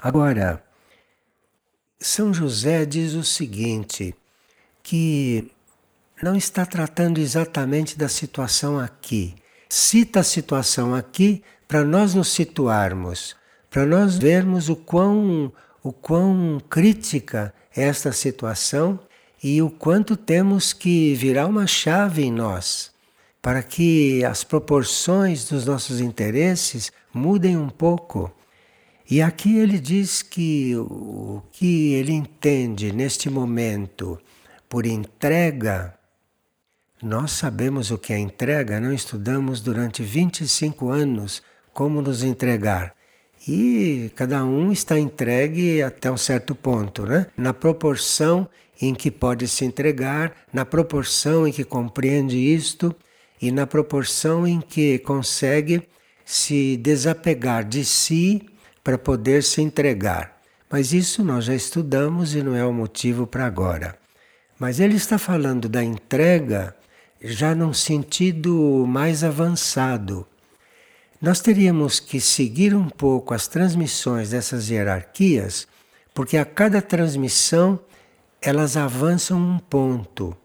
Agora, 0.00 0.62
São 1.98 2.32
José 2.32 2.86
diz 2.86 3.14
o 3.14 3.24
seguinte, 3.24 4.14
que 4.82 5.50
não 6.22 6.36
está 6.36 6.64
tratando 6.64 7.18
exatamente 7.18 7.98
da 7.98 8.08
situação 8.08 8.78
aqui. 8.78 9.34
Cita 9.68 10.20
a 10.20 10.24
situação 10.24 10.94
aqui 10.94 11.42
para 11.66 11.84
nós 11.84 12.14
nos 12.14 12.28
situarmos 12.28 13.36
para 13.70 13.84
nós 13.84 14.16
vermos 14.16 14.68
o 14.68 14.76
quão, 14.76 15.52
o 15.82 15.92
quão 15.92 16.60
crítica 16.68 17.52
é 17.76 17.84
esta 17.84 18.12
situação 18.12 18.98
e 19.42 19.60
o 19.62 19.70
quanto 19.70 20.16
temos 20.16 20.72
que 20.72 21.14
virar 21.14 21.46
uma 21.46 21.66
chave 21.66 22.24
em 22.24 22.32
nós 22.32 22.90
para 23.40 23.62
que 23.62 24.24
as 24.24 24.42
proporções 24.42 25.48
dos 25.48 25.64
nossos 25.64 26.00
interesses 26.00 26.90
mudem 27.14 27.56
um 27.56 27.68
pouco. 27.68 28.32
E 29.10 29.22
aqui 29.22 29.56
ele 29.56 29.78
diz 29.78 30.22
que 30.22 30.76
o 30.76 31.42
que 31.52 31.94
ele 31.94 32.12
entende 32.12 32.92
neste 32.92 33.30
momento 33.30 34.18
por 34.68 34.84
entrega, 34.84 35.94
nós 37.02 37.32
sabemos 37.32 37.90
o 37.90 37.96
que 37.96 38.12
é 38.12 38.18
entrega, 38.18 38.80
não 38.80 38.92
estudamos 38.92 39.60
durante 39.60 40.02
25 40.02 40.90
anos 40.90 41.42
como 41.72 42.02
nos 42.02 42.22
entregar. 42.22 42.97
E 43.48 44.12
cada 44.14 44.44
um 44.44 44.70
está 44.70 44.98
entregue 44.98 45.82
até 45.82 46.10
um 46.10 46.18
certo 46.18 46.54
ponto, 46.54 47.06
né? 47.06 47.28
Na 47.34 47.54
proporção 47.54 48.46
em 48.78 48.94
que 48.94 49.10
pode 49.10 49.48
se 49.48 49.64
entregar, 49.64 50.36
na 50.52 50.66
proporção 50.66 51.48
em 51.48 51.52
que 51.52 51.64
compreende 51.64 52.36
isto 52.36 52.94
e 53.40 53.50
na 53.50 53.66
proporção 53.66 54.46
em 54.46 54.60
que 54.60 54.98
consegue 54.98 55.82
se 56.26 56.76
desapegar 56.76 57.64
de 57.64 57.86
si 57.86 58.46
para 58.84 58.98
poder 58.98 59.42
se 59.42 59.62
entregar. 59.62 60.36
Mas 60.70 60.92
isso 60.92 61.24
nós 61.24 61.46
já 61.46 61.54
estudamos 61.54 62.34
e 62.34 62.42
não 62.42 62.54
é 62.54 62.66
o 62.66 62.72
motivo 62.72 63.26
para 63.26 63.46
agora. 63.46 63.96
Mas 64.58 64.78
ele 64.78 64.96
está 64.96 65.16
falando 65.16 65.70
da 65.70 65.82
entrega 65.82 66.76
já 67.22 67.54
num 67.54 67.72
sentido 67.72 68.84
mais 68.86 69.24
avançado. 69.24 70.26
Nós 71.20 71.40
teríamos 71.40 71.98
que 71.98 72.20
seguir 72.20 72.76
um 72.76 72.88
pouco 72.88 73.34
as 73.34 73.48
transmissões 73.48 74.30
dessas 74.30 74.70
hierarquias, 74.70 75.66
porque 76.14 76.36
a 76.36 76.44
cada 76.44 76.80
transmissão 76.80 77.80
elas 78.40 78.76
avançam 78.76 79.36
um 79.36 79.58
ponto. 79.58 80.36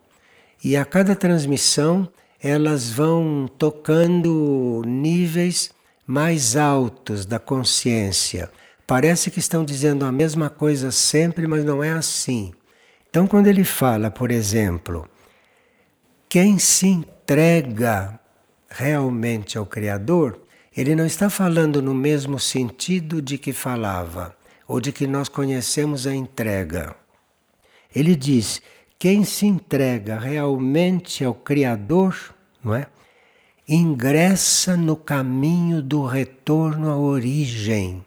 E 0.63 0.75
a 0.75 0.83
cada 0.83 1.15
transmissão 1.15 2.12
elas 2.41 2.89
vão 2.89 3.47
tocando 3.57 4.81
níveis 4.86 5.71
mais 6.07 6.55
altos 6.57 7.25
da 7.25 7.38
consciência. 7.38 8.49
Parece 8.86 9.29
que 9.31 9.39
estão 9.39 9.63
dizendo 9.63 10.05
a 10.05 10.12
mesma 10.12 10.49
coisa 10.49 10.91
sempre, 10.91 11.47
mas 11.47 11.63
não 11.63 11.83
é 11.83 11.91
assim. 11.91 12.51
Então, 13.09 13.27
quando 13.27 13.47
ele 13.47 13.63
fala, 13.63 14.09
por 14.09 14.31
exemplo, 14.31 15.07
quem 16.27 16.57
se 16.57 16.88
entrega 16.88 18.19
realmente 18.67 19.57
ao 19.57 19.65
Criador, 19.65 20.42
ele 20.75 20.95
não 20.95 21.05
está 21.05 21.29
falando 21.29 21.81
no 21.81 21.93
mesmo 21.93 22.39
sentido 22.39 23.21
de 23.21 23.38
que 23.38 23.53
falava, 23.53 24.36
ou 24.67 24.79
de 24.81 24.91
que 24.91 25.05
nós 25.05 25.29
conhecemos 25.29 26.07
a 26.07 26.15
entrega. 26.15 26.95
Ele 27.93 28.15
diz: 28.15 28.62
quem 28.97 29.23
se 29.23 29.45
entrega 29.45 30.17
realmente 30.17 31.23
ao 31.23 31.33
Criador, 31.33 32.33
não 32.63 32.73
é? 32.73 32.88
Ingressa 33.67 34.75
no 34.75 34.95
caminho 34.95 35.81
do 35.81 36.05
retorno 36.05 36.89
à 36.89 36.97
origem. 36.97 38.03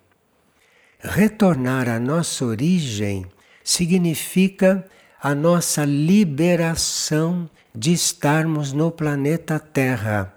Retornar 0.98 1.88
à 1.88 2.00
nossa 2.00 2.44
origem 2.44 3.26
significa 3.62 4.87
a 5.22 5.35
nossa 5.35 5.85
liberação 5.85 7.48
de 7.74 7.92
estarmos 7.92 8.72
no 8.72 8.90
planeta 8.90 9.59
Terra 9.59 10.35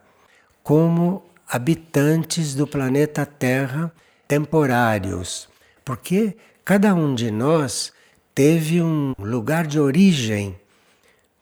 como 0.63 1.23
habitantes 1.49 2.53
do 2.53 2.67
planeta 2.67 3.25
Terra 3.25 3.91
temporários, 4.27 5.49
porque 5.83 6.37
cada 6.63 6.93
um 6.93 7.15
de 7.15 7.31
nós 7.31 7.91
teve 8.35 8.81
um 8.81 9.15
lugar 9.17 9.65
de 9.65 9.79
origem 9.79 10.55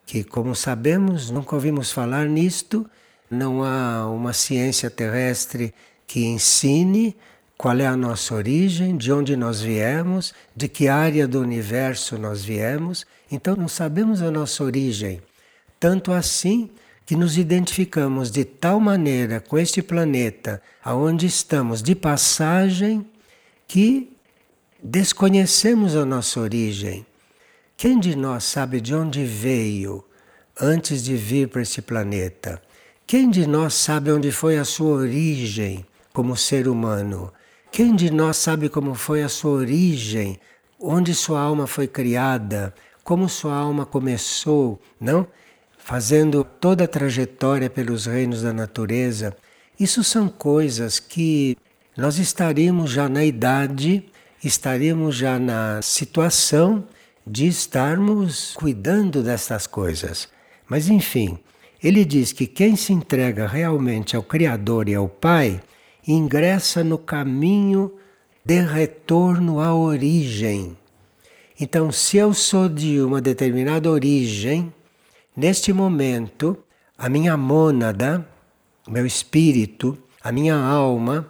que, 0.05 0.23
como 0.23 0.55
sabemos, 0.55 1.29
nunca 1.29 1.53
ouvimos 1.53 1.91
falar 1.91 2.27
nisto, 2.27 2.89
não 3.29 3.61
há 3.61 4.09
uma 4.09 4.31
ciência 4.31 4.89
terrestre 4.89 5.73
que 6.07 6.23
ensine 6.25 7.13
qual 7.57 7.77
é 7.77 7.85
a 7.85 7.97
nossa 7.97 8.33
origem, 8.33 8.95
de 8.95 9.11
onde 9.11 9.35
nós 9.35 9.59
viemos, 9.59 10.33
de 10.55 10.69
que 10.69 10.87
área 10.87 11.27
do 11.27 11.41
universo 11.41 12.17
nós 12.17 12.41
viemos. 12.43 13.05
Então 13.29 13.55
não 13.55 13.67
sabemos 13.67 14.21
a 14.21 14.31
nossa 14.31 14.63
origem. 14.63 15.21
Tanto 15.77 16.13
assim 16.13 16.69
que 17.07 17.15
nos 17.15 17.37
identificamos 17.37 18.29
de 18.29 18.43
tal 18.43 18.81
maneira 18.81 19.39
com 19.39 19.57
este 19.57 19.81
planeta, 19.81 20.61
aonde 20.83 21.25
estamos 21.25 21.81
de 21.81 21.95
passagem, 21.95 23.09
que 23.65 24.11
desconhecemos 24.83 25.95
a 25.95 26.05
nossa 26.05 26.37
origem. 26.41 27.05
Quem 27.77 27.97
de 27.97 28.13
nós 28.13 28.43
sabe 28.43 28.81
de 28.81 28.93
onde 28.93 29.23
veio 29.23 30.03
antes 30.59 31.01
de 31.01 31.15
vir 31.15 31.47
para 31.47 31.61
esse 31.61 31.81
planeta? 31.81 32.61
Quem 33.05 33.29
de 33.29 33.47
nós 33.47 33.73
sabe 33.73 34.11
onde 34.11 34.29
foi 34.29 34.57
a 34.57 34.65
sua 34.65 34.97
origem 34.97 35.85
como 36.11 36.35
ser 36.35 36.67
humano? 36.67 37.31
Quem 37.71 37.95
de 37.95 38.11
nós 38.11 38.35
sabe 38.35 38.67
como 38.67 38.93
foi 38.93 39.23
a 39.23 39.29
sua 39.29 39.51
origem? 39.51 40.37
Onde 40.77 41.15
sua 41.15 41.39
alma 41.39 41.67
foi 41.67 41.87
criada? 41.87 42.73
Como 43.01 43.29
sua 43.29 43.55
alma 43.55 43.85
começou? 43.85 44.77
Não? 44.99 45.25
Fazendo 45.87 46.43
toda 46.43 46.83
a 46.83 46.87
trajetória 46.87 47.69
pelos 47.69 48.05
reinos 48.05 48.41
da 48.41 48.51
natureza. 48.51 49.35
Isso 49.79 50.03
são 50.03 50.27
coisas 50.27 50.99
que 50.99 51.57
nós 51.95 52.19
estaríamos 52.19 52.91
já 52.91 53.07
na 53.07 53.23
idade 53.23 54.03
estaríamos 54.43 55.15
já 55.15 55.39
na 55.39 55.81
situação 55.81 56.85
de 57.25 57.47
estarmos 57.47 58.53
cuidando 58.55 59.23
dessas 59.23 59.67
coisas. 59.67 60.27
Mas 60.69 60.89
enfim, 60.89 61.37
ele 61.83 62.05
diz 62.05 62.31
que 62.31 62.47
quem 62.47 62.75
se 62.75 62.93
entrega 62.93 63.47
realmente 63.47 64.15
ao 64.15 64.23
Criador 64.23 64.87
e 64.87 64.95
ao 64.95 65.07
Pai 65.07 65.61
ingressa 66.07 66.83
no 66.83 66.97
caminho 66.97 67.93
de 68.45 68.61
retorno 68.61 69.59
à 69.59 69.73
origem. 69.75 70.77
Então, 71.59 71.91
se 71.91 72.17
eu 72.17 72.33
sou 72.33 72.69
de 72.69 73.01
uma 73.01 73.19
determinada 73.19 73.89
origem, 73.89 74.71
neste 75.37 75.71
momento, 75.71 76.57
a 76.97 77.07
minha 77.07 77.37
mônada, 77.37 78.27
meu 78.87 79.05
espírito, 79.05 79.95
a 80.21 80.31
minha 80.31 80.55
alma, 80.55 81.29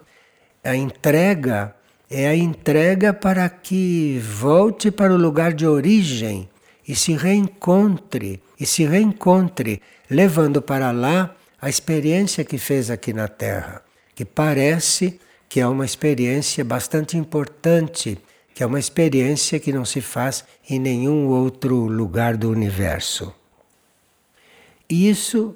a 0.64 0.74
entrega 0.74 1.74
é 2.10 2.26
a 2.26 2.34
entrega 2.34 3.12
para 3.12 3.46
que 3.50 4.18
volte 4.18 4.90
para 4.90 5.12
o 5.12 5.18
lugar 5.18 5.52
de 5.52 5.66
origem 5.66 6.48
e 6.86 6.96
se 6.96 7.12
reencontre, 7.12 8.42
e 8.58 8.64
se 8.64 8.84
reencontre, 8.86 9.82
levando 10.08 10.62
para 10.62 10.90
lá 10.90 11.36
a 11.60 11.68
experiência 11.68 12.44
que 12.44 12.56
fez 12.56 12.90
aqui 12.90 13.12
na 13.12 13.28
Terra, 13.28 13.82
que 14.14 14.24
parece 14.24 15.20
que 15.50 15.60
é 15.60 15.66
uma 15.68 15.84
experiência 15.84 16.64
bastante 16.64 17.18
importante, 17.18 18.18
que 18.54 18.62
é 18.62 18.66
uma 18.66 18.78
experiência 18.78 19.60
que 19.60 19.72
não 19.72 19.84
se 19.84 20.00
faz 20.00 20.44
em 20.68 20.78
nenhum 20.78 21.26
outro 21.26 21.74
lugar 21.84 22.38
do 22.38 22.50
universo. 22.50 23.34
Isso 24.88 25.54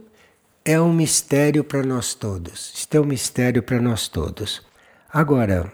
é 0.65 0.81
um 0.81 0.93
mistério 0.93 1.65
para 1.65 1.83
nós 1.83 2.15
todos. 2.15 2.73
Isto 2.75 2.97
é 2.97 3.01
um 3.01 3.05
mistério 3.05 3.63
para 3.63 3.81
nós 3.81 4.07
todos. 4.07 4.63
Agora, 5.11 5.73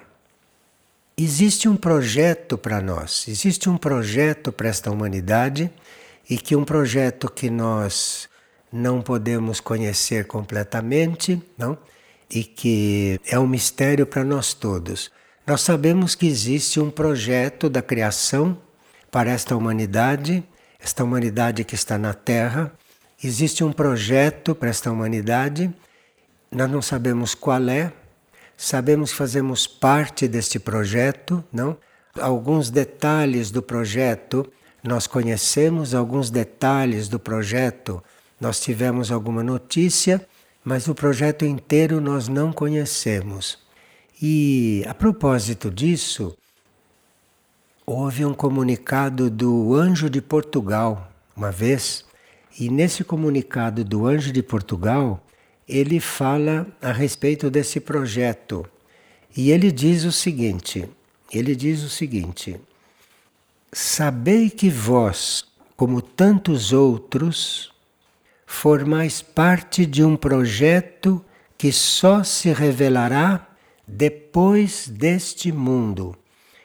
existe 1.16 1.68
um 1.68 1.76
projeto 1.76 2.56
para 2.56 2.80
nós, 2.80 3.26
existe 3.26 3.68
um 3.68 3.76
projeto 3.76 4.52
para 4.52 4.68
esta 4.68 4.90
humanidade 4.90 5.70
e 6.30 6.38
que 6.38 6.54
um 6.54 6.64
projeto 6.64 7.28
que 7.30 7.50
nós 7.50 8.28
não 8.72 9.02
podemos 9.02 9.60
conhecer 9.60 10.26
completamente, 10.26 11.42
não? 11.56 11.76
E 12.30 12.44
que 12.44 13.20
é 13.26 13.38
um 13.38 13.46
mistério 13.46 14.06
para 14.06 14.22
nós 14.22 14.54
todos. 14.54 15.10
Nós 15.46 15.62
sabemos 15.62 16.14
que 16.14 16.26
existe 16.26 16.78
um 16.78 16.90
projeto 16.90 17.70
da 17.70 17.82
criação 17.82 18.56
para 19.10 19.30
esta 19.30 19.56
humanidade, 19.56 20.44
esta 20.78 21.02
humanidade 21.02 21.64
que 21.64 21.74
está 21.74 21.96
na 21.98 22.12
Terra. 22.12 22.72
Existe 23.22 23.64
um 23.64 23.72
projeto 23.72 24.54
para 24.54 24.68
esta 24.68 24.90
humanidade, 24.90 25.72
nós 26.50 26.70
não 26.70 26.80
sabemos 26.80 27.34
qual 27.34 27.68
é, 27.68 27.92
Sabemos 28.60 29.12
que 29.12 29.16
fazemos 29.16 29.68
parte 29.68 30.26
deste 30.26 30.58
projeto, 30.58 31.44
não? 31.52 31.76
Alguns 32.20 32.70
detalhes 32.70 33.52
do 33.52 33.62
projeto 33.62 34.50
nós 34.82 35.06
conhecemos, 35.06 35.94
alguns 35.94 36.28
detalhes 36.28 37.06
do 37.06 37.20
projeto 37.20 38.02
nós 38.40 38.58
tivemos 38.58 39.12
alguma 39.12 39.44
notícia, 39.44 40.26
mas 40.64 40.88
o 40.88 40.94
projeto 40.94 41.44
inteiro 41.44 42.00
nós 42.00 42.26
não 42.26 42.52
conhecemos. 42.52 43.60
E 44.20 44.84
a 44.88 44.92
propósito 44.92 45.70
disso, 45.70 46.36
houve 47.86 48.24
um 48.24 48.34
comunicado 48.34 49.30
do 49.30 49.72
Anjo 49.72 50.10
de 50.10 50.20
Portugal 50.20 51.12
uma 51.36 51.52
vez, 51.52 52.04
e 52.58 52.68
nesse 52.68 53.04
comunicado 53.04 53.84
do 53.84 54.06
Anjo 54.06 54.32
de 54.32 54.42
Portugal 54.42 55.24
ele 55.68 56.00
fala 56.00 56.66
a 56.82 56.90
respeito 56.90 57.50
desse 57.50 57.78
projeto. 57.78 58.66
E 59.36 59.50
ele 59.50 59.70
diz 59.70 60.04
o 60.04 60.10
seguinte: 60.10 60.88
ele 61.32 61.54
diz 61.54 61.82
o 61.82 61.88
seguinte: 61.88 62.60
Sabei 63.72 64.50
que 64.50 64.68
vós, 64.68 65.44
como 65.76 66.02
tantos 66.02 66.72
outros, 66.72 67.72
formais 68.46 69.22
parte 69.22 69.86
de 69.86 70.02
um 70.02 70.16
projeto 70.16 71.24
que 71.56 71.70
só 71.70 72.24
se 72.24 72.52
revelará 72.52 73.46
depois 73.86 74.88
deste 74.88 75.52
mundo. 75.52 76.16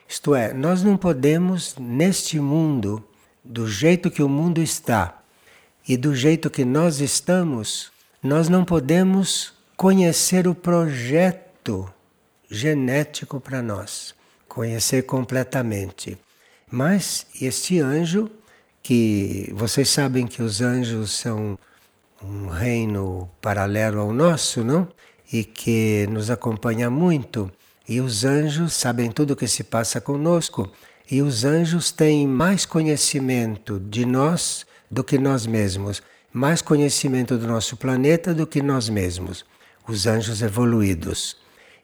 Isto 0.08 0.34
é, 0.34 0.54
nós 0.54 0.84
não 0.84 0.96
podemos, 0.96 1.76
neste 1.78 2.40
mundo, 2.40 3.04
do 3.44 3.68
jeito 3.68 4.12
que 4.12 4.24
o 4.24 4.30
mundo 4.30 4.62
está 4.62 5.23
e 5.88 5.98
do 5.98 6.16
jeito 6.16 6.50
que 6.50 6.64
nós 6.64 7.02
estamos, 7.02 7.92
nós 8.22 8.48
não 8.48 8.64
podemos 8.64 9.54
conhecer 9.76 10.48
o 10.48 10.56
projeto 10.56 11.92
genético 12.50 13.40
para 13.40 13.62
nós, 13.62 14.16
conhecer 14.48 15.04
completamente. 15.04 16.18
Mas 16.72 17.28
este 17.42 17.80
anjo, 17.80 18.32
que 18.82 19.52
vocês 19.54 19.90
sabem 19.90 20.26
que 20.26 20.42
os 20.42 20.62
anjos 20.62 21.12
são 21.12 21.58
um 22.24 22.48
reino 22.48 23.30
paralelo 23.42 24.00
ao 24.00 24.14
nosso, 24.14 24.64
não? 24.64 24.88
E 25.32 25.44
que 25.44 26.08
nos 26.10 26.30
acompanha 26.30 26.90
muito. 26.90 27.52
E 27.88 28.00
os 28.00 28.24
anjos 28.24 28.74
sabem 28.74 29.12
tudo 29.12 29.32
o 29.32 29.36
que 29.36 29.48
se 29.48 29.64
passa 29.64 30.00
conosco. 30.00 30.72
E 31.10 31.22
os 31.22 31.44
anjos 31.44 31.92
têm 31.92 32.28
mais 32.28 32.66
conhecimento 32.66 33.80
de 33.80 34.06
nós 34.06 34.66
do 34.94 35.04
que 35.04 35.18
nós 35.18 35.48
mesmos, 35.48 36.02
mais 36.32 36.62
conhecimento 36.62 37.36
do 37.36 37.48
nosso 37.48 37.76
planeta 37.76 38.34
do 38.34 38.46
que 38.46 38.62
nós 38.62 38.88
mesmos, 38.90 39.44
os 39.88 40.06
anjos 40.06 40.42
evoluídos. 40.42 41.36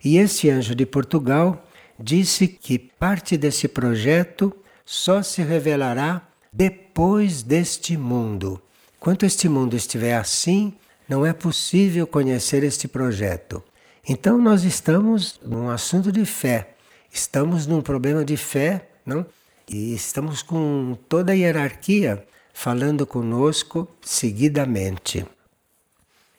E 0.03 0.17
esse 0.17 0.49
anjo 0.49 0.75
de 0.75 0.85
Portugal 0.85 1.65
disse 1.99 2.47
que 2.47 2.77
parte 2.77 3.35
desse 3.35 3.67
projeto 3.67 4.55
só 4.85 5.23
se 5.23 5.41
revelará 5.41 6.21
depois 6.53 7.41
deste 7.41 7.97
mundo. 7.97 8.61
Quanto 8.99 9.25
este 9.25 9.49
mundo 9.49 9.75
estiver 9.75 10.15
assim, 10.15 10.73
não 11.07 11.25
é 11.25 11.33
possível 11.33 12.05
conhecer 12.05 12.63
este 12.63 12.87
projeto. 12.87 13.63
Então 14.07 14.37
nós 14.37 14.63
estamos 14.63 15.39
num 15.43 15.69
assunto 15.69 16.11
de 16.11 16.25
fé, 16.25 16.75
estamos 17.11 17.65
num 17.65 17.81
problema 17.81 18.23
de 18.23 18.37
fé, 18.37 18.87
não? 19.05 19.25
E 19.67 19.93
estamos 19.93 20.41
com 20.41 20.97
toda 21.07 21.31
a 21.31 21.35
hierarquia 21.35 22.23
falando 22.59 23.07
conosco 23.07 23.87
seguidamente. 24.01 25.25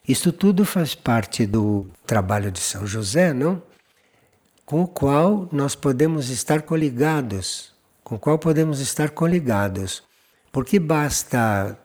Isto 0.06 0.30
tudo 0.30 0.66
faz 0.66 0.94
parte 0.94 1.46
do 1.46 1.86
trabalho 2.06 2.52
de 2.52 2.60
São 2.60 2.86
José, 2.86 3.32
não? 3.32 3.62
Com 4.66 4.82
o 4.82 4.86
qual 4.86 5.48
nós 5.50 5.74
podemos 5.74 6.28
estar 6.28 6.60
coligados, 6.60 7.72
com 8.04 8.16
o 8.16 8.18
qual 8.18 8.38
podemos 8.38 8.80
estar 8.80 9.12
coligados, 9.12 10.02
porque 10.52 10.78
basta 10.78 11.78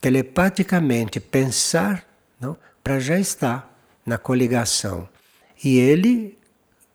telepaticamente 0.00 1.18
pensar, 1.18 2.06
não, 2.38 2.56
para 2.84 3.00
já 3.00 3.18
estar 3.18 3.76
na 4.06 4.16
coligação. 4.16 5.08
E 5.64 5.80
ele 5.80 6.38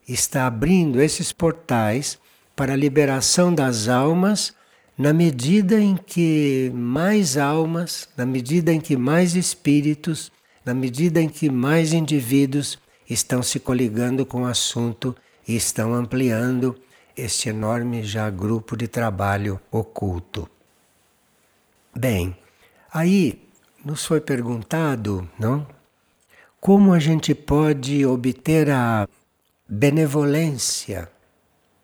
está 0.07 0.47
abrindo 0.47 1.01
esses 1.01 1.33
portais 1.33 2.17
para 2.55 2.71
a 2.71 2.77
liberação 2.77 3.53
das 3.53 3.89
almas 3.89 4.55
na 4.97 5.13
medida 5.13 5.79
em 5.79 5.95
que 5.95 6.71
mais 6.73 7.37
almas, 7.37 8.09
na 8.17 8.25
medida 8.25 8.73
em 8.73 8.81
que 8.81 8.97
mais 8.97 9.35
espíritos, 9.35 10.31
na 10.65 10.73
medida 10.73 11.21
em 11.21 11.29
que 11.29 11.51
mais 11.51 11.93
indivíduos 11.93 12.79
estão 13.07 13.43
se 13.43 13.59
coligando 13.59 14.25
com 14.25 14.41
o 14.41 14.45
assunto 14.47 15.15
e 15.47 15.55
estão 15.55 15.93
ampliando 15.93 16.75
este 17.15 17.49
enorme 17.49 18.03
já 18.03 18.29
grupo 18.29 18.75
de 18.75 18.87
trabalho 18.87 19.59
oculto. 19.71 20.49
Bem, 21.95 22.35
aí 22.91 23.47
nos 23.85 24.03
foi 24.03 24.19
perguntado, 24.19 25.29
não? 25.39 25.65
Como 26.59 26.91
a 26.91 26.99
gente 26.99 27.35
pode 27.35 28.03
obter 28.05 28.69
a 28.69 29.07
benevolência 29.69 31.09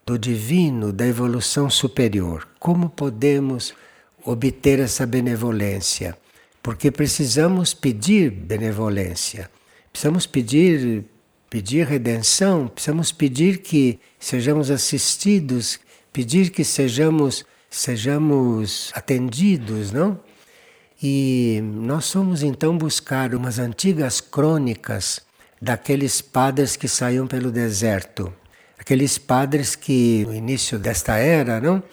do 0.05 0.17
divino, 0.17 0.91
da 0.91 1.05
evolução 1.05 1.69
superior? 1.69 2.52
Como 2.63 2.89
podemos 2.89 3.73
obter 4.23 4.79
essa 4.79 5.05
benevolência? 5.05 6.17
Porque 6.61 6.89
precisamos 6.89 7.73
pedir 7.73 8.31
benevolência, 8.31 9.51
precisamos 9.91 10.25
pedir 10.25 11.03
pedir 11.49 11.85
redenção, 11.85 12.69
precisamos 12.69 13.11
pedir 13.11 13.57
que 13.57 13.99
sejamos 14.17 14.71
assistidos, 14.71 15.77
pedir 16.13 16.51
que 16.51 16.63
sejamos 16.63 17.45
sejamos 17.69 18.93
atendidos, 18.95 19.91
não? 19.91 20.17
E 21.01 21.59
nós 21.61 22.09
fomos 22.09 22.43
então 22.43 22.77
buscar 22.77 23.35
umas 23.35 23.59
antigas 23.59 24.21
crônicas 24.21 25.19
daqueles 25.61 26.21
padres 26.21 26.77
que 26.77 26.87
saíam 26.87 27.27
pelo 27.27 27.51
deserto. 27.51 28.33
Aqueles 28.79 29.17
padres 29.17 29.75
que 29.75 30.23
no 30.25 30.33
início 30.33 30.79
desta 30.79 31.17
era, 31.17 31.59
não? 31.59 31.83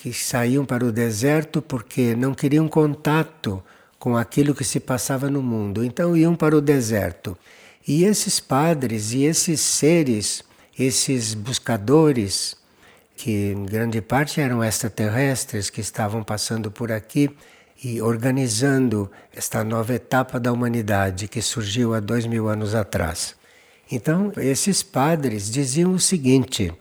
Que 0.00 0.12
saíam 0.12 0.64
para 0.64 0.84
o 0.84 0.92
deserto 0.92 1.60
porque 1.60 2.14
não 2.14 2.34
queriam 2.34 2.68
contato 2.68 3.62
com 3.98 4.16
aquilo 4.16 4.54
que 4.54 4.64
se 4.64 4.78
passava 4.78 5.28
no 5.28 5.42
mundo. 5.42 5.84
Então 5.84 6.16
iam 6.16 6.36
para 6.36 6.56
o 6.56 6.60
deserto. 6.60 7.36
E 7.86 8.04
esses 8.04 8.38
padres 8.38 9.12
e 9.12 9.24
esses 9.24 9.60
seres, 9.60 10.44
esses 10.78 11.34
buscadores, 11.34 12.56
que 13.16 13.52
em 13.52 13.64
grande 13.64 14.00
parte 14.00 14.40
eram 14.40 14.62
extraterrestres 14.62 15.70
que 15.70 15.80
estavam 15.80 16.22
passando 16.22 16.70
por 16.70 16.92
aqui, 16.92 17.30
e 17.82 18.02
organizando 18.02 19.10
esta 19.34 19.62
nova 19.62 19.94
etapa 19.94 20.40
da 20.40 20.52
humanidade 20.52 21.28
que 21.28 21.40
surgiu 21.40 21.94
há 21.94 22.00
dois 22.00 22.26
mil 22.26 22.48
anos 22.48 22.74
atrás. 22.74 23.36
Então, 23.90 24.32
esses 24.36 24.82
padres 24.82 25.50
diziam 25.50 25.92
o 25.92 25.98
seguinte: 25.98 26.72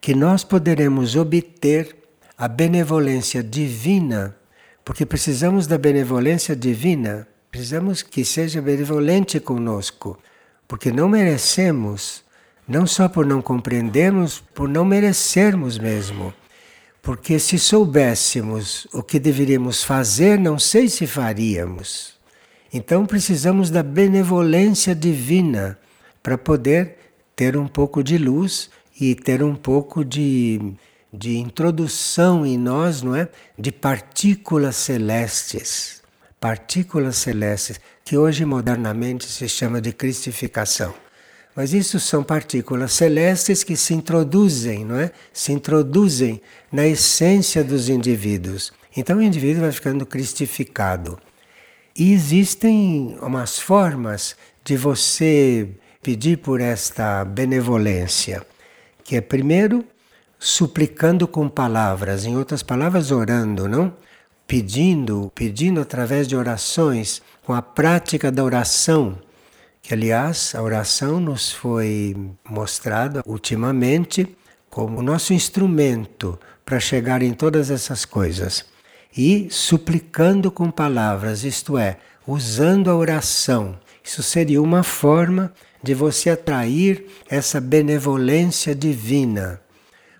que 0.00 0.14
nós 0.14 0.42
poderemos 0.42 1.14
obter 1.14 1.96
a 2.36 2.48
benevolência 2.48 3.42
divina, 3.42 4.34
porque 4.84 5.04
precisamos 5.04 5.66
da 5.66 5.76
benevolência 5.76 6.56
divina, 6.56 7.28
precisamos 7.50 8.02
que 8.02 8.24
seja 8.24 8.62
benevolente 8.62 9.38
conosco, 9.38 10.18
porque 10.66 10.90
não 10.90 11.08
merecemos, 11.08 12.24
não 12.66 12.86
só 12.86 13.08
por 13.08 13.26
não 13.26 13.42
compreendermos, 13.42 14.40
por 14.54 14.68
não 14.68 14.84
merecermos 14.84 15.78
mesmo. 15.78 16.32
Porque 17.02 17.38
se 17.38 17.58
soubéssemos 17.58 18.86
o 18.92 19.02
que 19.02 19.18
deveríamos 19.18 19.82
fazer, 19.82 20.38
não 20.38 20.58
sei 20.58 20.88
se 20.88 21.06
faríamos. 21.06 22.14
Então 22.72 23.04
precisamos 23.04 23.70
da 23.70 23.82
benevolência 23.82 24.94
divina 24.94 25.78
para 26.22 26.38
poder 26.38 26.96
ter 27.34 27.56
um 27.56 27.66
pouco 27.66 28.02
de 28.02 28.16
luz 28.16 28.70
e 29.00 29.14
ter 29.14 29.42
um 29.42 29.54
pouco 29.54 30.04
de, 30.04 30.74
de 31.12 31.38
introdução 31.38 32.44
em 32.44 32.58
nós, 32.58 33.02
não 33.02 33.16
é? 33.16 33.28
De 33.58 33.72
partículas 33.72 34.76
celestes. 34.76 36.02
Partículas 36.38 37.16
celestes, 37.16 37.80
que 38.04 38.16
hoje 38.16 38.44
modernamente 38.44 39.26
se 39.26 39.48
chama 39.48 39.80
de 39.80 39.92
cristificação. 39.92 40.94
Mas 41.54 41.72
isso 41.72 41.98
são 41.98 42.22
partículas 42.22 42.92
celestes 42.92 43.64
que 43.64 43.76
se 43.76 43.92
introduzem, 43.92 44.84
não 44.84 44.98
é? 44.98 45.10
Se 45.32 45.52
introduzem 45.52 46.40
na 46.70 46.86
essência 46.86 47.64
dos 47.64 47.88
indivíduos. 47.88 48.72
Então 48.96 49.18
o 49.18 49.22
indivíduo 49.22 49.62
vai 49.62 49.72
ficando 49.72 50.06
cristificado. 50.06 51.18
E 51.96 52.12
existem 52.12 53.18
umas 53.20 53.58
formas 53.58 54.36
de 54.64 54.76
você 54.76 55.68
pedir 56.02 56.38
por 56.38 56.60
esta 56.60 57.24
benevolência, 57.24 58.46
que 59.10 59.16
é 59.16 59.20
primeiro 59.20 59.84
suplicando 60.38 61.26
com 61.26 61.48
palavras, 61.48 62.24
em 62.24 62.36
outras 62.36 62.62
palavras 62.62 63.10
orando, 63.10 63.68
não? 63.68 63.92
Pedindo, 64.46 65.32
pedindo 65.34 65.80
através 65.80 66.28
de 66.28 66.36
orações, 66.36 67.20
com 67.42 67.52
a 67.52 67.60
prática 67.60 68.30
da 68.30 68.44
oração 68.44 69.18
que 69.82 69.92
aliás 69.92 70.54
a 70.54 70.62
oração 70.62 71.18
nos 71.18 71.50
foi 71.50 72.16
mostrada 72.48 73.20
ultimamente 73.26 74.36
como 74.70 75.00
o 75.00 75.02
nosso 75.02 75.34
instrumento 75.34 76.38
para 76.64 76.78
chegar 76.78 77.20
em 77.20 77.32
todas 77.32 77.68
essas 77.68 78.04
coisas. 78.04 78.64
E 79.16 79.48
suplicando 79.50 80.52
com 80.52 80.70
palavras, 80.70 81.42
isto 81.42 81.76
é, 81.76 81.96
usando 82.24 82.88
a 82.88 82.94
oração. 82.94 83.76
Isso 84.04 84.22
seria 84.22 84.62
uma 84.62 84.84
forma 84.84 85.52
de 85.82 85.94
você 85.94 86.30
atrair 86.30 87.06
essa 87.28 87.60
benevolência 87.60 88.74
divina. 88.74 89.60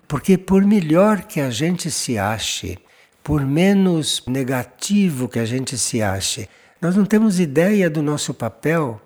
Porque 0.07 0.37
por 0.37 0.65
melhor 0.65 1.23
que 1.23 1.39
a 1.39 1.49
gente 1.49 1.89
se 1.89 2.17
ache, 2.17 2.77
por 3.23 3.45
menos 3.45 4.23
negativo 4.27 5.29
que 5.29 5.39
a 5.39 5.45
gente 5.45 5.77
se 5.77 6.01
ache, 6.01 6.49
nós 6.81 6.95
não 6.95 7.05
temos 7.05 7.39
ideia 7.39 7.89
do 7.89 8.01
nosso 8.01 8.33
papel 8.33 9.01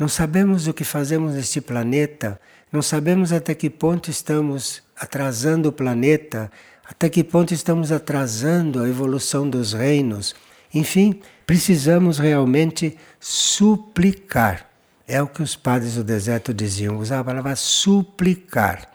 não 0.00 0.08
sabemos 0.08 0.66
o 0.66 0.72
que 0.72 0.82
fazemos 0.82 1.34
neste 1.34 1.60
planeta, 1.60 2.40
não 2.72 2.80
sabemos 2.80 3.34
até 3.34 3.54
que 3.54 3.68
ponto 3.68 4.10
estamos 4.10 4.82
atrasando 4.96 5.68
o 5.68 5.72
planeta, 5.72 6.50
até 6.88 7.10
que 7.10 7.22
ponto 7.22 7.52
estamos 7.52 7.92
atrasando 7.92 8.82
a 8.82 8.88
evolução 8.88 9.46
dos 9.46 9.74
reinos. 9.74 10.34
Enfim, 10.72 11.20
precisamos 11.44 12.18
realmente 12.18 12.96
suplicar. 13.20 14.69
É 15.10 15.22
o 15.22 15.26
que 15.26 15.42
os 15.42 15.56
padres 15.56 15.94
do 15.94 16.04
deserto 16.04 16.54
diziam, 16.54 16.98
usar 16.98 17.20
a 17.20 17.24
palavra 17.24 17.56
suplicar. 17.56 18.88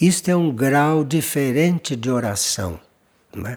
Isto 0.00 0.30
é 0.30 0.36
um 0.36 0.50
grau 0.50 1.04
diferente 1.04 1.94
de 1.94 2.10
oração. 2.10 2.80
É? 3.46 3.56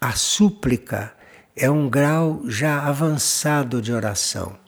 A 0.00 0.12
súplica 0.12 1.12
é 1.56 1.70
um 1.70 1.88
grau 1.88 2.42
já 2.46 2.86
avançado 2.86 3.80
de 3.80 3.92
oração 3.92 4.60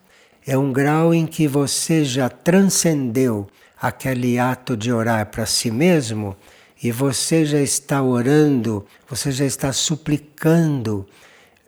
é 0.46 0.58
um 0.58 0.72
grau 0.72 1.14
em 1.14 1.26
que 1.26 1.46
você 1.46 2.04
já 2.04 2.28
transcendeu 2.28 3.48
aquele 3.80 4.38
ato 4.38 4.76
de 4.76 4.92
orar 4.92 5.26
para 5.26 5.46
si 5.46 5.70
mesmo 5.70 6.36
e 6.82 6.90
você 6.90 7.44
já 7.44 7.60
está 7.60 8.02
orando, 8.02 8.84
você 9.08 9.30
já 9.30 9.44
está 9.44 9.72
suplicando 9.72 11.06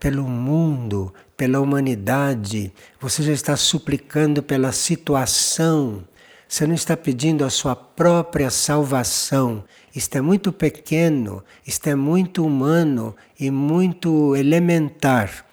pelo 0.01 0.25
mundo, 0.25 1.15
pela 1.37 1.61
humanidade, 1.61 2.73
você 3.01 3.23
já 3.23 3.33
está 3.33 3.57
suplicando 3.57 4.43
pela 4.43 4.73
situação 4.73 6.05
Você 6.49 6.67
não 6.67 6.75
está 6.75 6.97
pedindo 6.97 7.45
a 7.45 7.51
sua 7.51 7.75
própria 7.75 8.49
salvação. 8.51 9.65
Isto 9.95 10.19
é 10.19 10.21
muito 10.21 10.53
pequeno, 10.53 11.43
isto 11.67 11.89
é 11.89 11.95
muito 11.97 12.45
humano 12.45 13.17
e 13.41 13.51
muito 13.51 14.37
elementar. 14.37 15.45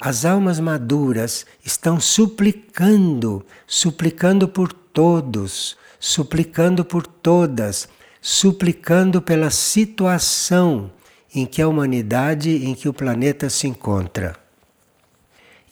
As 0.00 0.24
almas 0.24 0.58
maduras 0.58 1.46
estão 1.64 2.00
suplicando, 2.00 3.44
suplicando 3.66 4.48
por 4.48 4.72
todos, 4.72 5.76
suplicando 6.00 6.84
por 6.84 7.06
todas, 7.06 7.88
suplicando 8.20 9.20
pela 9.20 9.50
situação 9.50 10.90
em 11.34 11.46
que 11.46 11.60
a 11.60 11.68
humanidade, 11.68 12.50
em 12.64 12.74
que 12.74 12.88
o 12.88 12.94
planeta 12.94 13.50
se 13.50 13.68
encontra. 13.68 14.39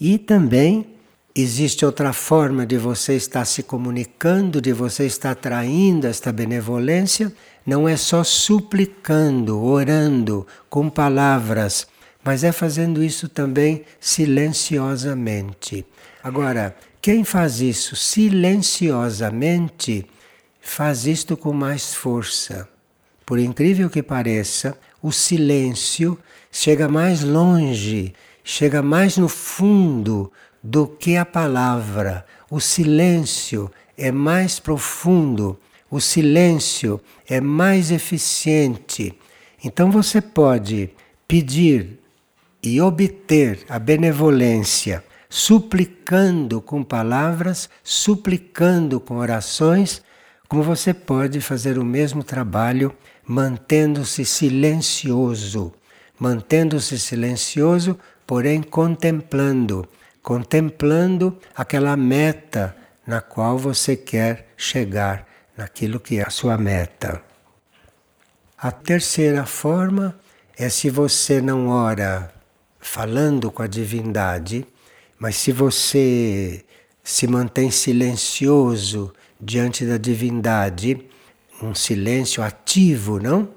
E 0.01 0.19
também 0.19 0.87
existe 1.35 1.85
outra 1.85 2.13
forma 2.13 2.67
de 2.67 2.77
você 2.77 3.15
estar 3.15 3.45
se 3.45 3.63
comunicando, 3.63 4.61
de 4.61 4.73
você 4.73 5.07
estar 5.07 5.33
atraindo 5.33 6.07
esta 6.07 6.33
benevolência, 6.33 7.33
não 7.67 7.89
é 7.89 7.97
só 7.97 8.25
suplicando, 8.25 9.63
orando 9.63 10.47
com 10.69 10.89
palavras 10.89 11.87
mas 12.29 12.45
é 12.45 12.53
fazendo 12.53 13.03
isso 13.03 13.27
também 13.27 13.87
silenciosamente. 13.99 15.87
Agora, 16.23 16.77
quem 17.01 17.25
faz 17.25 17.63
isso 17.63 17.97
silenciosamente 17.97 20.05
faz 20.61 21.07
isto 21.07 21.39
com 21.39 21.55
mais 21.55 21.95
força. 21.95 22.69
Por 23.25 23.39
incrível 23.39 23.89
que 23.89 24.03
pareça, 24.03 24.77
o 25.03 25.11
silêncio 25.11 26.19
chega 26.53 26.87
mais 26.87 27.23
longe, 27.23 28.13
chega 28.51 28.81
mais 28.81 29.19
no 29.19 29.29
fundo 29.29 30.33
do 30.63 30.87
que 30.87 31.19
a 31.19 31.27
palavra. 31.27 32.25
O 32.51 32.59
silêncio 32.61 33.71
é 33.95 34.11
mais 34.11 34.59
profundo, 34.59 35.61
o 35.91 36.01
silêncio 36.01 36.99
é 37.29 37.43
mais 37.43 37.91
eficiente. 37.91 39.13
Então 39.63 39.91
você 39.91 40.23
pode 40.23 40.89
pedir 41.29 42.01
e 42.63 42.81
obter 42.81 43.67
a 43.69 43.79
benevolência, 43.79 45.05
suplicando 45.29 46.63
com 46.63 46.83
palavras, 46.83 47.69
suplicando 47.85 48.99
com 48.99 49.19
orações, 49.19 50.03
como 50.49 50.63
você 50.63 50.95
pode 50.95 51.43
fazer 51.43 51.79
o 51.79 51.85
mesmo 51.85 52.25
trabalho 52.25 52.97
mantendo-se 53.27 54.25
silencioso, 54.25 55.71
mantendo-se 56.19 56.99
silencioso, 56.99 57.99
porém 58.29 58.61
contemplando, 58.61 59.89
contemplando 60.23 61.39
aquela 61.57 61.97
meta 61.97 62.77
na 63.07 63.23
qual 63.23 63.57
você 63.57 63.97
quer 63.97 64.53
chegar, 64.55 65.27
naquilo 65.57 65.99
que 65.99 66.19
é 66.19 66.27
a 66.27 66.29
sua 66.29 66.59
meta. 66.59 67.23
A 68.59 68.71
terceira 68.71 69.47
forma 69.47 70.15
é 70.59 70.69
se 70.69 70.91
você 70.91 71.41
não 71.41 71.69
ora 71.69 72.31
falando 72.79 73.51
com 73.51 73.63
a 73.63 73.67
divindade, 73.67 74.67
mas 75.19 75.37
se 75.37 75.51
você 75.51 76.67
se 77.03 77.27
mantém 77.27 77.71
silencioso 77.71 79.11
diante 79.41 79.87
da 79.87 79.97
divindade, 79.97 81.03
um 81.63 81.75
silêncio 81.75 82.43
ativo, 82.43 83.19
não? 83.19 83.49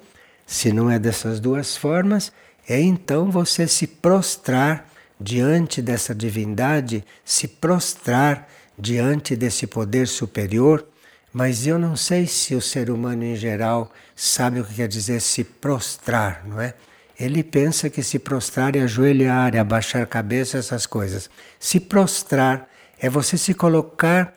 Se 0.46 0.72
não 0.72 0.90
é 0.90 0.98
dessas 0.98 1.42
duas 1.42 1.76
formas, 1.76 2.32
é 2.68 2.80
então 2.80 3.30
você 3.30 3.68
se 3.68 3.88
prostrar 3.88 4.90
diante 5.20 5.82
dessa 5.82 6.16
divindade, 6.16 7.04
se 7.24 7.48
prostrar 7.48 8.48
diante 8.78 9.36
desse 9.36 9.68
poder 9.68 10.08
superior. 10.08 10.86
Mas 11.34 11.66
eu 11.66 11.80
não 11.80 11.96
sei 11.96 12.28
se 12.28 12.56
o 12.56 12.62
ser 12.62 12.90
humano 12.90 13.24
em 13.24 13.36
geral 13.36 13.92
sabe 14.16 14.60
o 14.60 14.66
que 14.66 14.76
quer 14.76 14.88
dizer 14.88 15.22
se 15.22 15.44
prostrar, 15.44 16.44
não 16.46 16.60
é? 16.60 16.74
Ele 17.20 17.44
pensa 17.44 17.90
que 17.90 18.02
se 18.02 18.18
prostrar 18.18 18.76
é 18.76 18.82
ajoelhar, 18.82 19.56
é 19.56 19.60
abaixar 19.60 20.02
a 20.02 20.08
cabeça, 20.08 20.58
essas 20.58 20.86
coisas. 20.86 21.30
Se 21.60 21.80
prostrar 21.80 22.68
é 23.00 23.10
você 23.10 23.38
se 23.38 23.54
colocar 23.54 24.34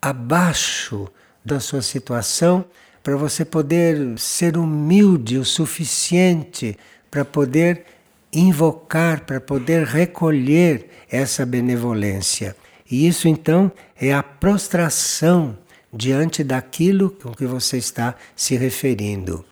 abaixo 0.00 1.08
da 1.44 1.58
sua 1.60 1.82
situação 1.82 2.64
para 3.02 3.16
você 3.16 3.44
poder 3.44 4.18
ser 4.18 4.56
humilde 4.56 5.38
o 5.38 5.44
suficiente 5.44 6.78
para 7.10 7.24
poder 7.24 7.84
invocar, 8.32 9.24
para 9.24 9.40
poder 9.40 9.84
recolher 9.84 10.88
essa 11.10 11.44
benevolência. 11.44 12.56
E 12.90 13.06
isso 13.06 13.28
então 13.28 13.70
é 14.00 14.12
a 14.12 14.22
prostração 14.22 15.58
diante 15.92 16.44
daquilo 16.44 17.10
com 17.10 17.32
que 17.32 17.46
você 17.46 17.76
está 17.76 18.14
se 18.36 18.56
referindo. 18.56 19.44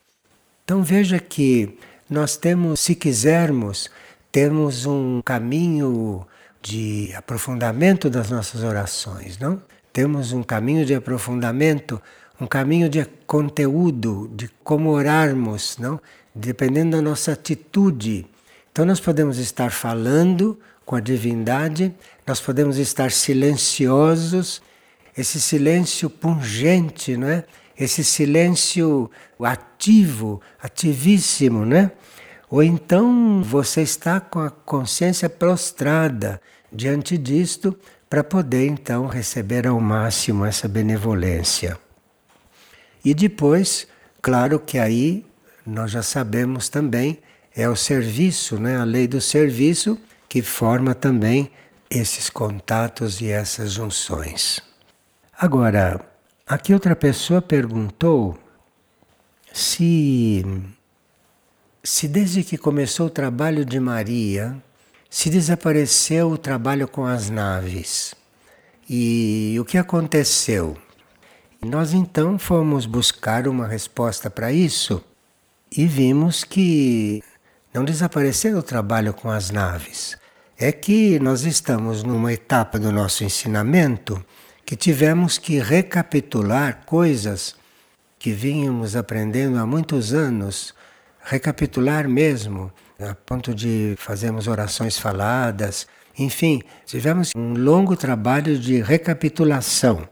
Então 0.65 0.83
veja 0.83 1.19
que 1.19 1.79
nós 2.09 2.37
temos, 2.37 2.81
se 2.81 2.95
quisermos, 2.95 3.91
temos 4.31 4.87
um 4.87 5.21
caminho 5.23 6.27
de 6.63 7.13
aprofundamento 7.17 8.09
das 8.11 8.31
nossas 8.31 8.63
orações, 8.63 9.39
não? 9.39 9.61
Temos 9.93 10.33
um 10.33 10.43
caminho 10.43 10.85
de 10.85 10.95
aprofundamento, 10.95 12.01
um 12.41 12.47
caminho 12.47 12.89
de 12.89 13.05
conteúdo, 13.27 14.31
de 14.35 14.49
como 14.63 14.91
orarmos, 14.91 15.77
não? 15.79 16.01
Dependendo 16.39 16.97
da 16.97 17.03
nossa 17.03 17.33
atitude. 17.33 18.27
Então 18.71 18.85
nós 18.85 19.01
podemos 19.01 19.39
estar 19.39 19.71
falando 19.71 20.59
com 20.87 20.97
a 20.97 21.01
divindade, 21.01 21.93
nós 22.27 22.41
podemos 22.41 22.79
estar 22.79 23.11
silenciosos, 23.11 24.63
esse 25.17 25.41
silêncio 25.41 26.09
pungente, 26.09 27.17
não 27.17 27.29
é? 27.29 27.45
esse 27.79 28.03
silêncio 28.03 29.11
ativo, 29.41 30.41
ativíssimo, 30.61 31.65
né? 31.65 31.93
Ou 32.51 32.63
então 32.63 33.43
você 33.43 33.83
está 33.83 34.19
com 34.19 34.41
a 34.41 34.51
consciência 34.51 35.29
prostrada 35.29 36.41
diante 36.73 37.17
disto 37.17 37.79
para 38.11 38.25
poder 38.25 38.67
então 38.67 39.07
receber 39.07 39.67
ao 39.67 39.81
máximo 39.81 40.45
essa 40.45 40.67
benevolência. 40.67 41.79
E 43.05 43.15
depois, 43.15 43.87
claro 44.21 44.59
que 44.59 44.79
aí 44.79 45.25
nós 45.69 45.91
já 45.91 46.03
sabemos 46.03 46.69
também 46.69 47.19
é 47.55 47.69
o 47.69 47.77
serviço, 47.77 48.59
né? 48.59 48.77
A 48.77 48.85
lei 48.85 49.07
do 49.07 49.21
serviço 49.21 49.99
que 50.29 50.43
forma 50.43 50.95
também 50.95 51.51
esses 51.91 52.29
contatos 52.29 53.21
e 53.21 53.29
essas 53.29 53.73
junções. 53.73 54.61
Agora, 55.33 56.05
Aqui 56.49 56.73
outra 56.73 56.97
pessoa 56.97 57.43
perguntou 57.43 58.39
se, 59.53 60.43
se 61.85 62.09
desde 62.09 62.43
que 62.43 62.57
começou 62.57 63.09
o 63.09 63.11
trabalho 63.11 63.67
de 63.67 63.79
Maria, 63.79 64.57
se 65.11 65.29
desapareceu 65.29 66.31
o 66.31 66.39
trabalho 66.39 66.89
com 66.89 67.05
as 67.05 67.29
naves. 67.29 68.15
E 68.89 69.59
o 69.61 69.65
que 69.67 69.77
aconteceu? 69.77 70.75
Nós 71.61 71.93
então 71.93 72.39
fomos 72.39 72.87
buscar 72.87 73.47
uma 73.47 73.67
resposta 73.67 74.31
para 74.31 74.51
isso 74.51 75.05
e 75.77 75.87
vimos 75.87 76.45
que 76.45 77.23
não 77.73 77.85
desapareceu 77.85 78.59
o 78.59 78.63
trabalho 78.63 79.13
com 79.13 79.31
as 79.31 79.51
naves. 79.51 80.17
É 80.59 80.73
que 80.73 81.19
nós 81.19 81.45
estamos 81.45 82.03
numa 82.03 82.33
etapa 82.33 82.79
do 82.79 82.91
nosso 82.91 83.23
ensinamento 83.23 84.25
que 84.65 84.77
tivemos 84.77 85.39
que 85.39 85.61
recapitular 85.61 86.83
coisas 86.85 87.55
que 88.19 88.33
vínhamos 88.33 88.97
aprendendo 88.97 89.59
há 89.59 89.65
muitos 89.65 90.13
anos, 90.13 90.75
recapitular 91.23 92.09
mesmo, 92.09 92.73
a 92.99 93.15
ponto 93.15 93.55
de 93.55 93.95
fazermos 93.97 94.49
orações 94.49 94.99
faladas, 94.99 95.87
enfim, 96.19 96.61
tivemos 96.85 97.31
um 97.37 97.55
longo 97.55 97.97
trabalho 97.97 98.59
de 98.59 98.83
recapitulação. 98.83 100.09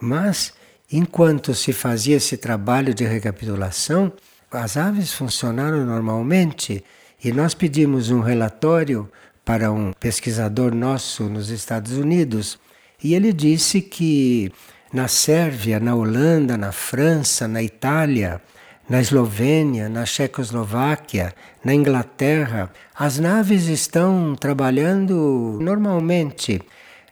Mas, 0.00 0.52
enquanto 0.90 1.52
se 1.52 1.72
fazia 1.72 2.16
esse 2.16 2.36
trabalho 2.36 2.94
de 2.94 3.04
recapitulação, 3.04 4.12
as 4.50 4.76
aves 4.76 5.12
funcionaram 5.12 5.84
normalmente 5.84 6.84
e 7.22 7.32
nós 7.32 7.54
pedimos 7.54 8.10
um 8.10 8.20
relatório 8.20 9.10
para 9.44 9.70
um 9.70 9.92
pesquisador 9.92 10.74
nosso 10.74 11.24
nos 11.24 11.50
Estados 11.50 11.92
Unidos 11.92 12.58
e 13.02 13.14
ele 13.14 13.32
disse 13.32 13.80
que 13.80 14.52
na 14.92 15.06
Sérvia, 15.06 15.78
na 15.78 15.94
Holanda, 15.94 16.56
na 16.56 16.72
França, 16.72 17.46
na 17.46 17.62
Itália, 17.62 18.40
na 18.88 19.00
Eslovênia, 19.00 19.88
na 19.88 20.06
Checoslováquia, 20.06 21.34
na 21.62 21.74
Inglaterra, 21.74 22.70
as 22.94 23.18
naves 23.18 23.66
estão 23.66 24.34
trabalhando 24.34 25.58
normalmente. 25.60 26.60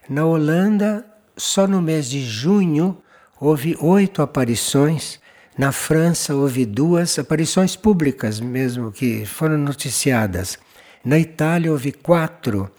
Na 0.09 0.25
Holanda, 0.25 1.05
só 1.37 1.67
no 1.67 1.81
mês 1.81 2.09
de 2.09 2.25
junho 2.25 2.97
houve 3.39 3.77
oito 3.79 4.21
aparições. 4.21 5.19
Na 5.57 5.71
França 5.71 6.35
houve 6.35 6.65
duas 6.65 7.17
aparições 7.17 7.75
públicas 7.75 8.39
mesmo 8.39 8.91
que 8.91 9.25
foram 9.25 9.57
noticiadas. 9.57 10.59
Na 11.03 11.17
Itália 11.17 11.71
houve 11.71 11.91
quatro 11.91 12.69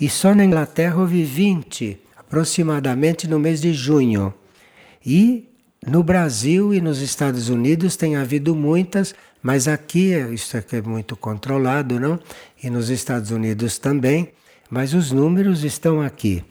e 0.00 0.08
só 0.08 0.34
na 0.34 0.44
Inglaterra 0.44 0.96
houve 1.00 1.24
vinte 1.24 2.00
aproximadamente 2.16 3.26
no 3.26 3.40
mês 3.40 3.60
de 3.60 3.72
junho. 3.72 4.32
E 5.04 5.48
No 5.86 6.02
Brasil 6.02 6.74
e 6.74 6.80
nos 6.80 7.00
Estados 7.00 7.48
Unidos 7.48 7.94
tem 7.96 8.16
havido 8.16 8.54
muitas, 8.54 9.14
mas 9.40 9.68
aqui 9.68 10.10
isso 10.32 10.56
aqui 10.56 10.76
é 10.76 10.82
muito 10.82 11.16
controlado, 11.16 12.00
não? 12.00 12.18
E 12.62 12.68
nos 12.68 12.90
Estados 12.90 13.30
Unidos 13.30 13.78
também, 13.78 14.32
mas 14.68 14.92
os 14.92 15.12
números 15.12 15.62
estão 15.62 16.00
aqui. 16.00 16.44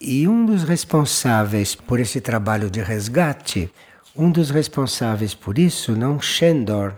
E 0.00 0.26
um 0.26 0.44
dos 0.44 0.64
responsáveis 0.64 1.74
por 1.74 2.00
esse 2.00 2.20
trabalho 2.20 2.68
de 2.68 2.80
resgate, 2.80 3.70
um 4.18 4.30
dos 4.30 4.50
responsáveis 4.50 5.32
por 5.32 5.58
isso, 5.58 5.92
não 5.92 6.20
Shendor, 6.20 6.94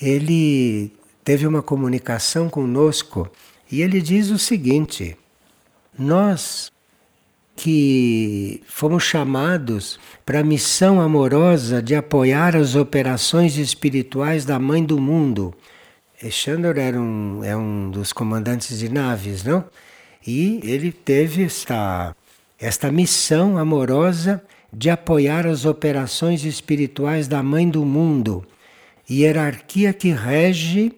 ele 0.00 0.92
teve 1.24 1.46
uma 1.46 1.62
comunicação 1.62 2.50
conosco 2.50 3.30
e 3.70 3.80
ele 3.80 4.02
diz 4.02 4.30
o 4.30 4.38
seguinte: 4.38 5.16
nós 5.98 6.70
que 7.56 8.62
fomos 8.66 9.04
chamados 9.04 9.98
para 10.24 10.40
a 10.40 10.44
missão 10.44 11.00
amorosa 11.00 11.82
de 11.82 11.94
apoiar 11.94 12.56
as 12.56 12.74
operações 12.74 13.56
espirituais 13.56 14.44
da 14.44 14.58
Mãe 14.58 14.84
do 14.84 14.98
Mundo. 14.98 15.54
Chandor 16.30 16.78
era 16.78 16.98
um, 17.00 17.42
é 17.44 17.56
um 17.56 17.90
dos 17.90 18.12
comandantes 18.12 18.78
de 18.78 18.88
naves, 18.88 19.44
não? 19.44 19.64
E 20.26 20.60
ele 20.62 20.92
teve 20.92 21.44
esta, 21.44 22.14
esta 22.58 22.92
missão 22.92 23.58
amorosa 23.58 24.42
de 24.72 24.88
apoiar 24.88 25.46
as 25.46 25.64
operações 25.64 26.44
espirituais 26.44 27.28
da 27.28 27.42
Mãe 27.42 27.68
do 27.68 27.84
Mundo, 27.84 28.44
hierarquia 29.10 29.92
que 29.92 30.10
rege 30.10 30.92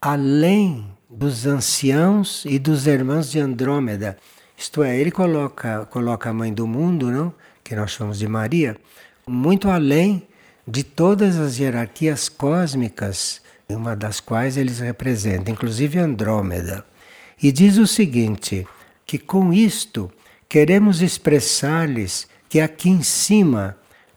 além 0.00 0.86
dos 1.08 1.46
anciãos 1.46 2.44
e 2.44 2.58
dos 2.58 2.86
irmãos 2.86 3.30
de 3.30 3.38
Andrômeda. 3.38 4.16
Isto 4.56 4.82
é, 4.82 4.98
ele 4.98 5.10
coloca, 5.10 5.86
coloca 5.86 6.30
a 6.30 6.32
mãe 6.32 6.52
do 6.52 6.66
mundo, 6.66 7.10
não? 7.10 7.32
que 7.62 7.76
nós 7.76 7.92
chamamos 7.92 8.18
de 8.18 8.26
Maria, 8.26 8.76
muito 9.26 9.68
além 9.68 10.26
de 10.66 10.82
todas 10.82 11.38
as 11.38 11.58
hierarquias 11.58 12.28
cósmicas, 12.28 13.40
uma 13.68 13.94
das 13.94 14.20
quais 14.20 14.56
eles 14.56 14.80
representam, 14.80 15.52
inclusive 15.52 15.98
Andrômeda. 15.98 16.84
E 17.40 17.52
diz 17.52 17.76
o 17.76 17.86
seguinte: 17.86 18.66
que 19.06 19.18
com 19.18 19.52
isto 19.52 20.10
queremos 20.48 21.02
expressar-lhes 21.02 22.26
que 22.48 22.60
aqui 22.60 22.88
em 22.88 23.02
cima 23.02 23.76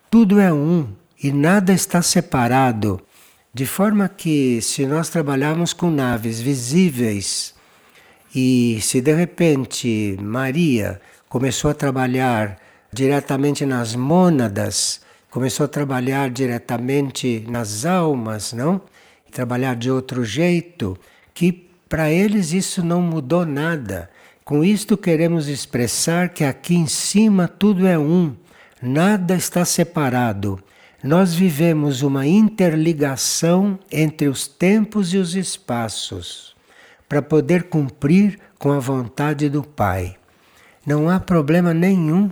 tudo 0.10 0.40
é 0.40 0.52
um 0.52 0.88
e 1.22 1.32
nada 1.32 1.74
está 1.74 2.02
separado, 2.02 3.02
de 3.54 3.66
forma 3.66 4.10
que 4.10 4.62
se 4.62 4.86
nós 4.86 5.10
trabalharmos 5.10 5.74
com 5.74 5.92
naves 5.92 6.40
visíveis 6.40 7.54
e 8.34 8.80
se 8.82 9.02
de 9.02 9.14
repente 9.14 10.18
Maria 10.22 11.02
começou 11.28 11.70
a 11.70 11.74
trabalhar 11.74 12.58
diretamente 12.92 13.66
nas 13.66 13.96
mônadas, 13.96 15.02
começou 15.30 15.66
a 15.66 15.70
trabalhar 15.70 16.30
diretamente 16.30 17.46
nas 17.50 17.86
almas, 17.86 18.54
não? 18.54 18.82
Trabalhar 19.32 19.76
de 19.76 19.90
outro 19.90 20.26
jeito, 20.26 20.98
que 21.34 21.52
para 21.88 22.10
eles 22.12 22.52
isso 22.52 22.84
não 22.84 23.02
mudou 23.02 23.46
nada. 23.46 24.10
Com 24.52 24.66
isto 24.66 24.98
queremos 24.98 25.48
expressar 25.48 26.28
que 26.28 26.44
aqui 26.44 26.76
em 26.76 26.86
cima 26.86 27.48
tudo 27.48 27.88
é 27.88 27.98
um, 27.98 28.36
nada 28.82 29.34
está 29.34 29.64
separado. 29.64 30.62
Nós 31.02 31.34
vivemos 31.34 32.02
uma 32.02 32.28
interligação 32.28 33.80
entre 33.90 34.28
os 34.28 34.50
tempos 34.50 35.14
e 35.14 35.18
os 35.18 35.36
espaços 35.36 36.54
para 37.08 37.22
poder 37.22 37.70
cumprir 37.70 38.40
com 38.60 38.74
a 38.74 38.80
vontade 38.80 39.48
do 39.48 39.64
Pai. 39.64 40.18
Não 40.86 41.10
há 41.10 41.18
problema 41.18 41.74
nenhum 41.74 42.30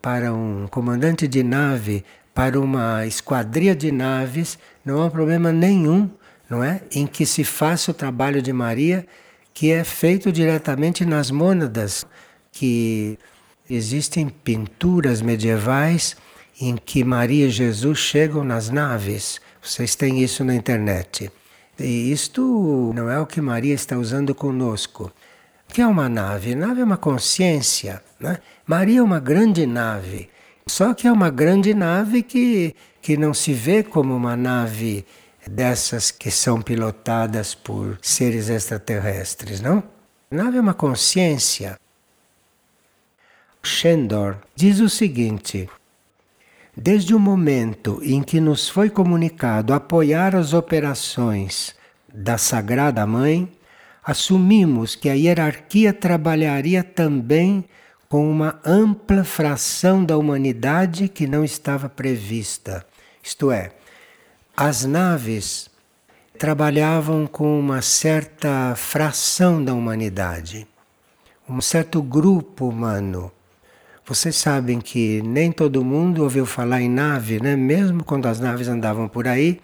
para 0.00 0.32
um 0.32 0.68
comandante 0.68 1.26
de 1.26 1.42
nave, 1.42 2.04
para 2.32 2.60
uma 2.60 3.04
esquadria 3.04 3.74
de 3.74 3.90
naves, 3.90 4.60
não 4.84 5.02
há 5.02 5.10
problema 5.10 5.50
nenhum, 5.50 6.08
não 6.48 6.62
é, 6.62 6.82
em 6.92 7.04
que 7.04 7.26
se 7.26 7.42
faça 7.42 7.90
o 7.90 7.94
trabalho 7.94 8.40
de 8.40 8.52
Maria, 8.52 9.04
que 9.54 9.70
é 9.70 9.84
feito 9.84 10.32
diretamente 10.32 11.04
nas 11.04 11.30
mônadas, 11.30 12.06
que 12.50 13.18
existem 13.68 14.28
pinturas 14.28 15.22
medievais 15.22 16.16
em 16.60 16.76
que 16.76 17.02
Maria 17.02 17.46
e 17.46 17.50
Jesus 17.50 17.98
chegam 17.98 18.44
nas 18.44 18.70
naves. 18.70 19.40
Vocês 19.60 19.94
têm 19.94 20.22
isso 20.22 20.44
na 20.44 20.54
internet. 20.54 21.30
E 21.78 22.12
isto 22.12 22.92
não 22.94 23.10
é 23.10 23.18
o 23.18 23.26
que 23.26 23.40
Maria 23.40 23.74
está 23.74 23.96
usando 23.96 24.34
conosco. 24.34 25.12
O 25.68 25.72
que 25.72 25.80
é 25.80 25.86
uma 25.86 26.08
nave? 26.08 26.54
Nave 26.54 26.80
é 26.82 26.84
uma 26.84 26.96
consciência. 26.96 28.02
Né? 28.20 28.38
Maria 28.66 29.00
é 29.00 29.02
uma 29.02 29.18
grande 29.18 29.66
nave. 29.66 30.28
Só 30.66 30.94
que 30.94 31.08
é 31.08 31.12
uma 31.12 31.30
grande 31.30 31.74
nave 31.74 32.22
que, 32.22 32.74
que 33.00 33.16
não 33.16 33.34
se 33.34 33.52
vê 33.52 33.82
como 33.82 34.14
uma 34.14 34.36
nave 34.36 35.04
dessas 35.46 36.10
que 36.10 36.30
são 36.30 36.60
pilotadas 36.60 37.54
por 37.54 37.98
seres 38.00 38.48
extraterrestres, 38.48 39.60
não? 39.60 39.82
Nave 40.30 40.58
é 40.58 40.60
uma 40.60 40.74
consciência. 40.74 41.78
Shendor 43.62 44.36
diz 44.56 44.80
o 44.80 44.88
seguinte: 44.88 45.68
Desde 46.76 47.14
o 47.14 47.18
momento 47.18 48.00
em 48.02 48.22
que 48.22 48.40
nos 48.40 48.68
foi 48.68 48.88
comunicado 48.88 49.74
apoiar 49.74 50.34
as 50.34 50.52
operações 50.52 51.74
da 52.12 52.38
Sagrada 52.38 53.06
Mãe, 53.06 53.50
assumimos 54.02 54.94
que 54.94 55.08
a 55.08 55.14
hierarquia 55.14 55.92
trabalharia 55.92 56.82
também 56.82 57.64
com 58.08 58.30
uma 58.30 58.60
ampla 58.64 59.24
fração 59.24 60.04
da 60.04 60.18
humanidade 60.18 61.08
que 61.08 61.26
não 61.26 61.44
estava 61.44 61.88
prevista. 61.88 62.84
Isto 63.22 63.50
é, 63.50 63.70
as 64.56 64.84
naves 64.84 65.70
trabalhavam 66.38 67.26
com 67.26 67.58
uma 67.58 67.82
certa 67.82 68.74
fração 68.76 69.64
da 69.64 69.74
humanidade, 69.74 70.66
um 71.48 71.60
certo 71.60 72.02
grupo 72.02 72.68
humano 72.68 73.32
vocês 74.04 74.34
sabem 74.34 74.80
que 74.80 75.22
nem 75.22 75.52
todo 75.52 75.84
mundo 75.84 76.24
ouviu 76.24 76.44
falar 76.44 76.82
em 76.82 76.88
nave, 76.88 77.40
né? 77.40 77.54
Mesmo 77.54 78.02
quando 78.02 78.26
as 78.26 78.40
naves 78.40 78.66
andavam 78.66 79.08
por 79.08 79.28
aí, 79.28 79.60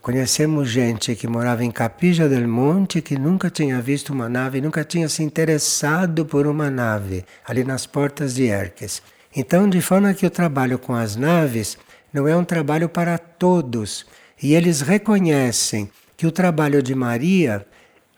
conhecemos 0.00 0.70
gente 0.70 1.14
que 1.14 1.28
morava 1.28 1.62
em 1.62 1.70
Capija 1.70 2.28
del 2.30 2.48
Monte 2.48 3.02
que 3.02 3.18
nunca 3.18 3.50
tinha 3.50 3.78
visto 3.80 4.10
uma 4.10 4.26
nave, 4.26 4.62
nunca 4.62 4.82
tinha 4.84 5.06
se 5.08 5.22
interessado 5.22 6.24
por 6.24 6.46
uma 6.46 6.70
nave, 6.70 7.26
ali 7.46 7.62
nas 7.62 7.86
portas 7.86 8.34
de 8.34 8.44
Erques. 8.44 9.02
Então, 9.36 9.68
de 9.68 9.82
forma 9.82 10.14
que 10.14 10.24
o 10.24 10.30
trabalho 10.30 10.78
com 10.78 10.94
as 10.94 11.14
naves 11.14 11.76
não 12.12 12.26
é 12.26 12.36
um 12.36 12.44
trabalho 12.44 12.88
para 12.88 13.18
todos, 13.18 14.06
e 14.42 14.54
eles 14.54 14.80
reconhecem 14.80 15.90
que 16.16 16.26
o 16.26 16.32
trabalho 16.32 16.82
de 16.82 16.94
Maria 16.94 17.66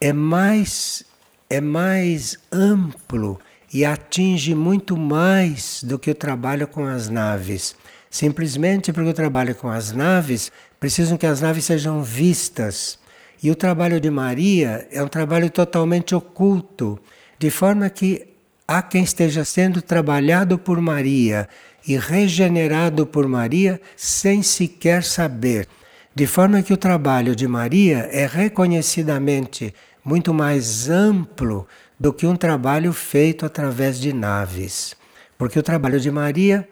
é 0.01 0.13
mais 0.13 1.05
é 1.49 1.61
mais 1.61 2.39
amplo 2.53 3.39
e 3.73 3.85
atinge 3.85 4.55
muito 4.55 4.97
mais 4.97 5.83
do 5.83 5.99
que 5.99 6.11
o 6.11 6.15
trabalho 6.15 6.67
com 6.67 6.87
as 6.87 7.09
naves. 7.09 7.75
Simplesmente 8.09 8.93
porque 8.93 9.11
o 9.11 9.15
trabalho 9.15 9.55
com 9.55 9.69
as 9.69 9.93
naves 9.93 10.51
precisam 10.79 11.17
que 11.17 11.27
as 11.27 11.41
naves 11.41 11.65
sejam 11.65 12.03
vistas. 12.03 12.99
E 13.43 13.51
o 13.51 13.55
trabalho 13.55 14.01
de 14.01 14.11
Maria 14.11 14.87
é 14.91 15.03
um 15.03 15.09
trabalho 15.09 15.51
totalmente 15.51 16.15
oculto, 16.15 16.99
de 17.39 17.51
forma 17.51 17.89
que 17.89 18.29
há 18.67 18.83
quem 18.83 19.03
esteja 19.03 19.45
sendo 19.45 19.83
trabalhado 19.83 20.59
por 20.59 20.81
Maria 20.81 21.49
e 21.87 21.97
regenerado 21.97 23.07
por 23.07 23.27
Maria 23.27 23.81
sem 23.97 24.43
sequer 24.43 25.03
saber. 25.03 25.69
De 26.15 26.27
forma 26.27 26.63
que 26.63 26.73
o 26.73 26.77
trabalho 26.77 27.37
de 27.37 27.47
Maria 27.47 28.09
é 28.11 28.27
reconhecidamente 28.27 29.75
muito 30.05 30.35
mais 30.35 30.89
amplo 30.89 31.67
do 31.99 32.13
que 32.13 32.27
um 32.27 32.37
trabalho 32.37 32.93
feito 32.93 33.47
através 33.47 34.01
de 34.01 34.13
naves. 34.13 34.97
Porque 35.39 35.59
o 35.59 35.63
trabalho 35.63 36.01
de 36.01 36.11
Maria 36.11 36.69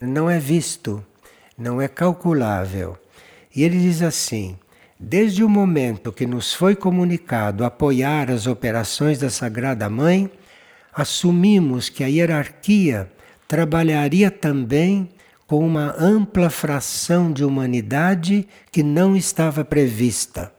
não 0.00 0.30
é 0.30 0.38
visto, 0.38 1.04
não 1.56 1.80
é 1.80 1.88
calculável. 1.88 2.96
E 3.54 3.64
ele 3.64 3.78
diz 3.78 4.02
assim: 4.02 4.56
desde 4.98 5.42
o 5.42 5.48
momento 5.48 6.12
que 6.12 6.26
nos 6.26 6.54
foi 6.54 6.76
comunicado 6.76 7.64
apoiar 7.64 8.30
as 8.30 8.46
operações 8.46 9.18
da 9.18 9.30
Sagrada 9.30 9.88
Mãe, 9.88 10.30
assumimos 10.92 11.88
que 11.88 12.04
a 12.04 12.06
hierarquia 12.06 13.10
trabalharia 13.48 14.30
também 14.30 15.08
com 15.46 15.66
uma 15.66 15.96
ampla 15.98 16.50
fração 16.50 17.32
de 17.32 17.42
humanidade 17.42 18.46
que 18.70 18.82
não 18.82 19.16
estava 19.16 19.64
prevista. 19.64 20.52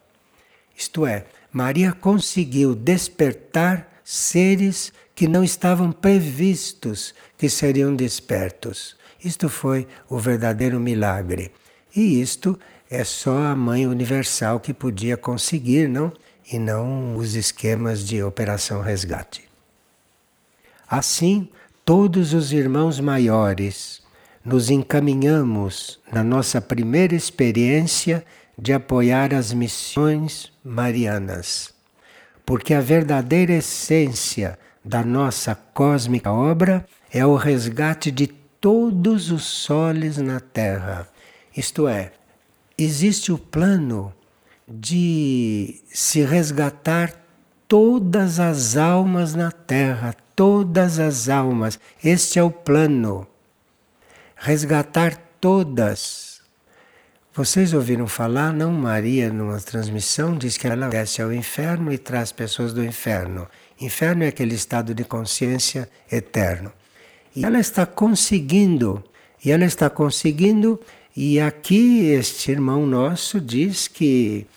Isto 0.75 1.05
é, 1.05 1.25
Maria 1.53 1.93
conseguiu 1.93 2.73
despertar 2.73 4.01
seres 4.03 4.91
que 5.13 5.27
não 5.27 5.43
estavam 5.43 5.91
previstos 5.91 7.13
que 7.37 7.47
seriam 7.47 7.95
despertos. 7.95 8.97
Isto 9.23 9.47
foi 9.47 9.87
o 10.09 10.17
verdadeiro 10.17 10.79
milagre. 10.79 11.51
E 11.95 12.19
isto 12.19 12.57
é 12.89 13.03
só 13.03 13.37
a 13.43 13.55
Mãe 13.55 13.85
Universal 13.85 14.59
que 14.59 14.73
podia 14.73 15.15
conseguir, 15.15 15.87
não? 15.87 16.11
E 16.51 16.57
não 16.57 17.15
os 17.15 17.35
esquemas 17.35 18.07
de 18.07 18.23
operação 18.23 18.81
resgate. 18.81 19.47
Assim, 20.89 21.47
todos 21.89 22.35
os 22.35 22.53
irmãos 22.53 22.99
maiores, 22.99 24.03
nos 24.45 24.69
encaminhamos 24.69 25.99
na 26.13 26.23
nossa 26.23 26.61
primeira 26.61 27.15
experiência 27.15 28.23
de 28.55 28.71
apoiar 28.71 29.33
as 29.33 29.51
missões 29.51 30.53
marianas. 30.63 31.73
Porque 32.45 32.75
a 32.75 32.79
verdadeira 32.79 33.53
essência 33.53 34.59
da 34.85 35.03
nossa 35.03 35.55
cósmica 35.55 36.31
obra 36.31 36.85
é 37.11 37.25
o 37.25 37.35
resgate 37.35 38.11
de 38.11 38.27
todos 38.27 39.31
os 39.31 39.45
soles 39.45 40.17
na 40.17 40.39
Terra. 40.39 41.09
Isto 41.57 41.87
é, 41.87 42.11
existe 42.77 43.31
o 43.31 43.37
plano 43.39 44.13
de 44.67 45.81
se 45.91 46.21
resgatar 46.21 47.19
todas 47.67 48.39
as 48.39 48.77
almas 48.77 49.33
na 49.33 49.51
Terra, 49.51 50.15
todas 50.39 50.99
as 50.99 51.27
almas. 51.27 51.77
Este 52.01 52.39
é 52.39 52.43
o 52.43 52.49
plano. 52.49 53.27
Resgatar 54.37 55.17
todas. 55.41 56.39
Vocês 57.33 57.73
ouviram 57.73 58.07
falar, 58.07 58.53
não? 58.53 58.71
Maria, 58.71 59.33
numa 59.33 59.59
transmissão, 59.59 60.37
diz 60.37 60.55
que 60.55 60.65
ela 60.65 60.87
desce 60.87 61.21
ao 61.21 61.33
inferno 61.33 61.91
e 61.91 61.97
traz 61.97 62.31
pessoas 62.31 62.71
do 62.71 62.81
inferno. 62.81 63.49
Inferno 63.81 64.23
é 64.23 64.27
aquele 64.27 64.55
estado 64.55 64.95
de 64.95 65.03
consciência 65.03 65.89
eterno. 66.09 66.71
E 67.35 67.43
ela 67.43 67.59
está 67.59 67.85
conseguindo, 67.85 69.03
e 69.43 69.51
ela 69.51 69.65
está 69.65 69.89
conseguindo, 69.89 70.79
e 71.13 71.37
aqui 71.37 72.05
este 72.11 72.49
irmão 72.49 72.85
nosso 72.85 73.41
diz 73.41 73.89
que 73.89 74.47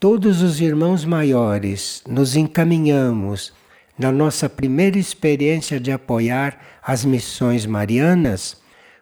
todos 0.00 0.40
os 0.40 0.58
irmãos 0.58 1.04
maiores 1.04 2.02
nos 2.08 2.34
encaminhamos 2.34 3.57
na 3.98 4.12
nossa 4.12 4.48
primeira 4.48 4.98
experiência 4.98 5.80
de 5.80 5.90
apoiar 5.90 6.58
as 6.82 7.04
missões 7.04 7.66
marianas, 7.66 8.56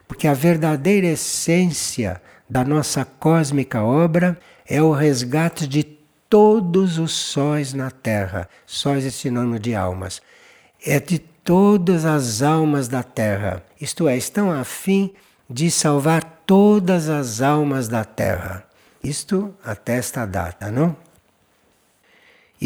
porque 0.09 0.27
a 0.27 0.35
verdadeira 0.35 1.07
essência 1.07 2.21
da 2.49 2.65
nossa 2.65 3.05
cósmica 3.05 3.83
obra 3.83 4.39
é 4.67 4.81
o 4.83 4.93
resgate 4.93 5.67
de 5.67 5.83
todos 6.29 6.99
os 6.99 7.13
sóis 7.13 7.75
na 7.75 7.91
Terra. 7.91 8.49
Sóis 8.65 9.05
é 9.05 9.11
sinônimo 9.11 9.59
de 9.59 9.75
almas. 9.75 10.23
É 10.85 10.99
de 10.99 11.19
todas 11.47 12.05
as 12.05 12.43
almas 12.43 12.89
da 12.89 13.05
terra, 13.05 13.63
isto 13.81 14.09
é, 14.09 14.17
estão 14.17 14.51
a 14.51 14.65
fim 14.65 15.15
de 15.49 15.71
salvar 15.71 16.43
todas 16.45 17.09
as 17.09 17.41
almas 17.41 17.87
da 17.87 18.05
terra. 18.05 18.65
Isto 19.03 19.55
atesta 19.65 20.23
a 20.23 20.27
data, 20.27 20.73
não? 20.73 20.97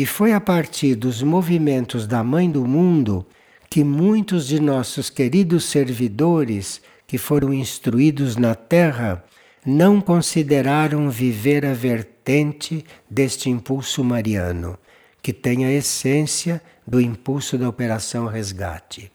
E 0.00 0.06
foi 0.06 0.32
a 0.32 0.40
partir 0.40 0.94
dos 0.94 1.22
movimentos 1.22 2.06
da 2.06 2.24
Mãe 2.24 2.50
do 2.50 2.66
Mundo 2.66 3.26
que 3.68 3.84
muitos 3.84 4.46
de 4.46 4.58
nossos 4.58 5.10
queridos 5.10 5.66
servidores 5.66 6.80
que 7.06 7.18
foram 7.18 7.52
instruídos 7.52 8.34
na 8.34 8.54
terra 8.54 9.22
não 9.62 10.00
consideraram 10.00 11.10
viver 11.10 11.66
a 11.66 11.74
vertente 11.74 12.82
deste 13.10 13.50
impulso 13.50 14.02
mariano 14.02 14.78
que 15.22 15.34
tem 15.34 15.66
a 15.66 15.70
essência 15.70 16.62
do 16.86 16.98
impulso 16.98 17.58
da 17.58 17.68
Operação 17.68 18.26
Resgate. 18.26 19.12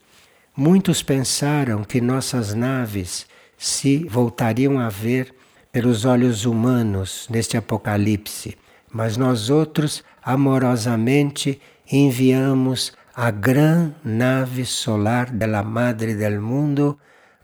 Muitos 0.56 1.02
pensaram 1.02 1.84
que 1.84 2.00
nossas 2.00 2.54
naves 2.54 3.26
se 3.58 4.04
voltariam 4.08 4.78
a 4.78 4.90
ver 4.90 5.34
pelos 5.72 6.06
olhos 6.06 6.46
humanos 6.46 7.28
neste 7.28 7.58
apocalipse, 7.58 8.56
mas 8.94 9.18
nós 9.18 9.50
outros 9.50 10.04
amorosamente 10.26 11.62
enviamos 11.90 12.94
a 13.14 13.30
gran 13.30 13.94
nave 14.04 14.66
solar 14.66 15.30
da 15.30 15.62
Madre 15.62 16.16
del 16.16 16.42
Mundo 16.42 16.98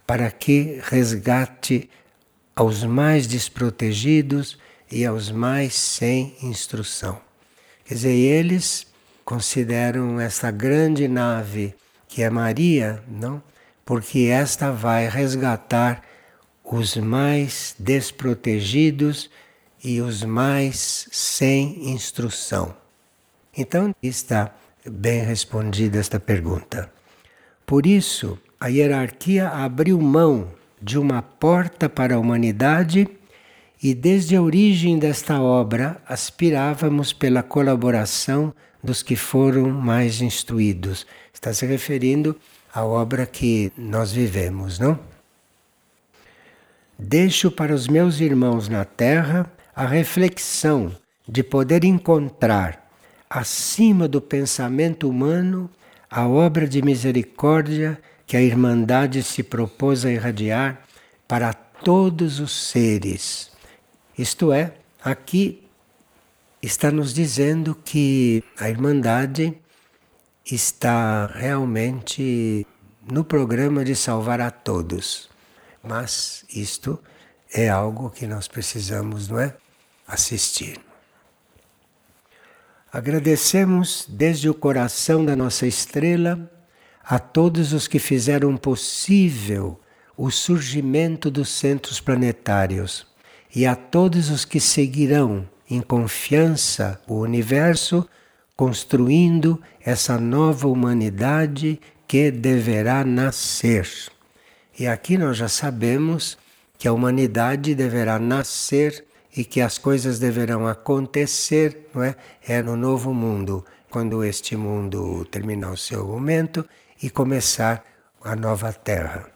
para 0.08 0.32
que 0.32 0.82
resgate 0.84 1.90
aos 2.56 2.84
mais 2.84 3.28
desprotegidos 3.28 4.58
e 4.92 5.06
aos 5.06 5.32
mais 5.32 5.76
sem 5.76 6.36
instrução. 6.42 7.22
Quer 7.86 7.94
dizer, 7.94 8.14
eles 8.14 8.88
consideram 9.24 10.20
essa 10.20 10.50
grande 10.50 11.08
nave 11.08 11.76
que 12.08 12.24
é 12.24 12.30
Maria, 12.30 13.02
não? 13.08 13.42
Porque 13.86 14.22
esta 14.22 14.72
vai 14.72 15.08
resgatar 15.08 16.02
os 16.64 16.98
mais 16.98 17.76
desprotegidos 17.78 19.30
e 19.84 20.02
os 20.02 20.24
mais 20.24 21.08
sem 21.12 21.92
instrução. 21.92 22.76
Então 23.58 23.94
está 24.02 24.54
bem 24.86 25.24
respondida 25.24 26.00
esta 26.00 26.20
pergunta. 26.20 26.92
Por 27.66 27.86
isso, 27.86 28.38
a 28.60 28.68
hierarquia 28.68 29.50
abriu 29.50 30.00
mão 30.00 30.48
de 30.82 30.98
uma 30.98 31.22
porta 31.22 31.88
para 31.88 32.16
a 32.16 32.20
humanidade 32.20 33.08
e 33.82 33.94
desde 33.94 34.36
a 34.36 34.42
origem 34.42 35.00
desta 35.00 35.42
obra 35.42 36.02
aspirávamos 36.08 37.14
pela 37.14 37.42
colaboração 37.42 38.54
dos 38.84 39.02
que 39.02 39.16
foram 39.16 39.70
mais 39.70 40.22
instruídos. 40.22 41.06
Está 41.34 41.54
se 41.54 41.66
referindo 41.66 42.36
à 42.74 42.84
obra 42.84 43.26
que 43.26 43.72
nós 43.78 44.12
vivemos, 44.12 44.80
não? 44.80 45.00
Deixo 46.98 47.50
para 47.50 47.74
os 47.74 47.88
meus 47.88 48.20
irmãos 48.20 48.70
na 48.70 48.86
terra 48.86 49.52
a 49.82 49.86
reflexão 49.88 50.96
de 51.28 51.42
poder 51.42 51.84
encontrar 51.84 52.88
acima 53.28 54.08
do 54.08 54.22
pensamento 54.22 55.10
humano 55.10 55.72
a 56.08 56.28
obra 56.28 56.68
de 56.68 56.84
misericórdia 56.84 58.00
que 58.28 58.38
a 58.38 58.42
Irmandade 58.44 59.24
se 59.24 59.42
propôs 59.42 60.06
a 60.06 60.12
irradiar 60.12 60.84
para 61.28 61.52
todos 61.52 62.40
os 62.40 62.52
seres 62.52 63.52
isto 64.16 64.54
é, 64.54 64.72
aqui 65.04 65.68
está 66.62 66.92
nos 66.92 67.12
dizendo 67.12 67.74
que 67.74 68.44
a 68.60 68.70
Irmandade 68.70 69.58
está 70.46 71.26
realmente 71.26 72.68
no 73.12 73.24
programa 73.24 73.84
de 73.84 73.96
salvar 73.96 74.42
a 74.42 74.52
todos. 74.52 75.28
Mas 75.82 76.46
isto 76.54 77.00
é 77.52 77.68
algo 77.68 78.12
que 78.12 78.28
nós 78.28 78.48
precisamos, 78.48 79.28
não 79.28 79.40
é? 79.40 79.56
Assistir. 80.12 80.78
Agradecemos 82.92 84.06
desde 84.10 84.50
o 84.50 84.54
coração 84.54 85.24
da 85.24 85.38
nossa 85.38 85.66
estrela 85.66 86.52
a 87.02 87.18
todos 87.18 87.72
os 87.72 87.88
que 87.88 87.98
fizeram 87.98 88.58
possível 88.58 89.80
o 90.18 90.30
surgimento 90.30 91.32
dos 91.32 91.48
centros 91.48 92.02
planetários 92.02 93.08
e 93.56 93.66
a 93.66 93.74
todos 93.74 94.30
os 94.30 94.44
que 94.44 94.60
seguirão 94.60 95.48
em 95.70 95.80
confiança 95.80 97.02
o 97.08 97.16
universo, 97.16 98.06
construindo 98.54 99.62
essa 99.80 100.20
nova 100.20 100.68
humanidade 100.68 101.80
que 102.06 102.30
deverá 102.30 103.06
nascer. 103.06 103.88
E 104.78 104.86
aqui 104.86 105.18
nós 105.18 105.38
já 105.38 105.48
sabemos 105.48 106.38
que 106.78 106.86
a 106.86 106.92
humanidade 106.92 107.74
deverá 107.74 108.20
nascer 108.20 109.06
e 109.36 109.44
que 109.44 109.62
as 109.62 109.78
coisas 109.78 110.20
deverão 110.20 110.68
acontecer, 110.68 111.90
não 111.94 112.04
é? 112.04 112.16
É 112.46 112.62
no 112.62 112.76
novo 112.76 113.14
mundo, 113.14 113.66
quando 113.90 114.24
este 114.24 114.56
mundo 114.56 115.26
terminar 115.26 115.72
o 115.72 115.78
seu 115.78 116.06
momento 116.06 116.68
e 117.02 117.10
começar 117.10 117.86
a 118.24 118.36
nova 118.36 118.72
Terra. 118.74 119.30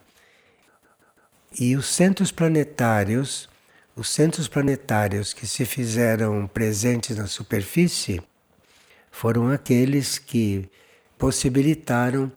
E 1.59 1.75
os 1.75 1.87
centros 1.87 2.31
planetários 2.31 3.49
os 3.95 4.09
centros 4.09 4.49
planetários 4.49 5.33
que 5.33 5.47
se 5.47 5.63
fizeram 5.63 6.45
presentes 6.47 7.15
na 7.15 7.27
superfície 7.27 8.21
foram 9.09 9.49
aqueles 9.49 10.19
que 10.19 10.69
possibilitaram 11.17 12.29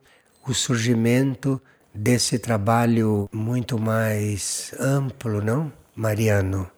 o 0.47 0.55
surgimento 0.55 1.61
desse 1.93 2.39
trabalho 2.39 3.29
muito 3.33 3.77
mais 3.77 4.73
amplo, 4.79 5.43
não? 5.43 5.73
Mariano, 5.97 6.71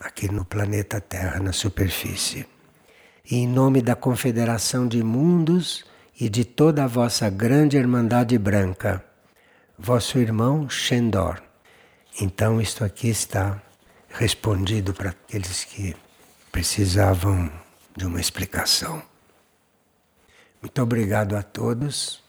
aqui 0.00 0.30
no 0.30 0.44
planeta 0.44 1.00
Terra, 1.00 1.40
na 1.40 1.52
superfície. 1.52 2.46
E 3.28 3.36
em 3.36 3.48
nome 3.48 3.82
da 3.82 3.96
Confederação 3.96 4.86
de 4.86 5.02
Mundos 5.02 5.84
e 6.18 6.28
de 6.28 6.44
toda 6.44 6.84
a 6.84 6.86
vossa 6.86 7.28
grande 7.28 7.76
Irmandade 7.76 8.38
Branca, 8.38 9.04
vosso 9.78 10.18
irmão 10.18 10.68
Shendor. 10.68 11.42
Então, 12.20 12.60
isto 12.60 12.84
aqui 12.84 13.08
está 13.08 13.60
respondido 14.08 14.94
para 14.94 15.10
aqueles 15.10 15.64
que 15.64 15.94
precisavam 16.50 17.50
de 17.94 18.06
uma 18.06 18.20
explicação. 18.20 19.02
Muito 20.62 20.80
obrigado 20.82 21.36
a 21.36 21.42
todos. 21.42 22.25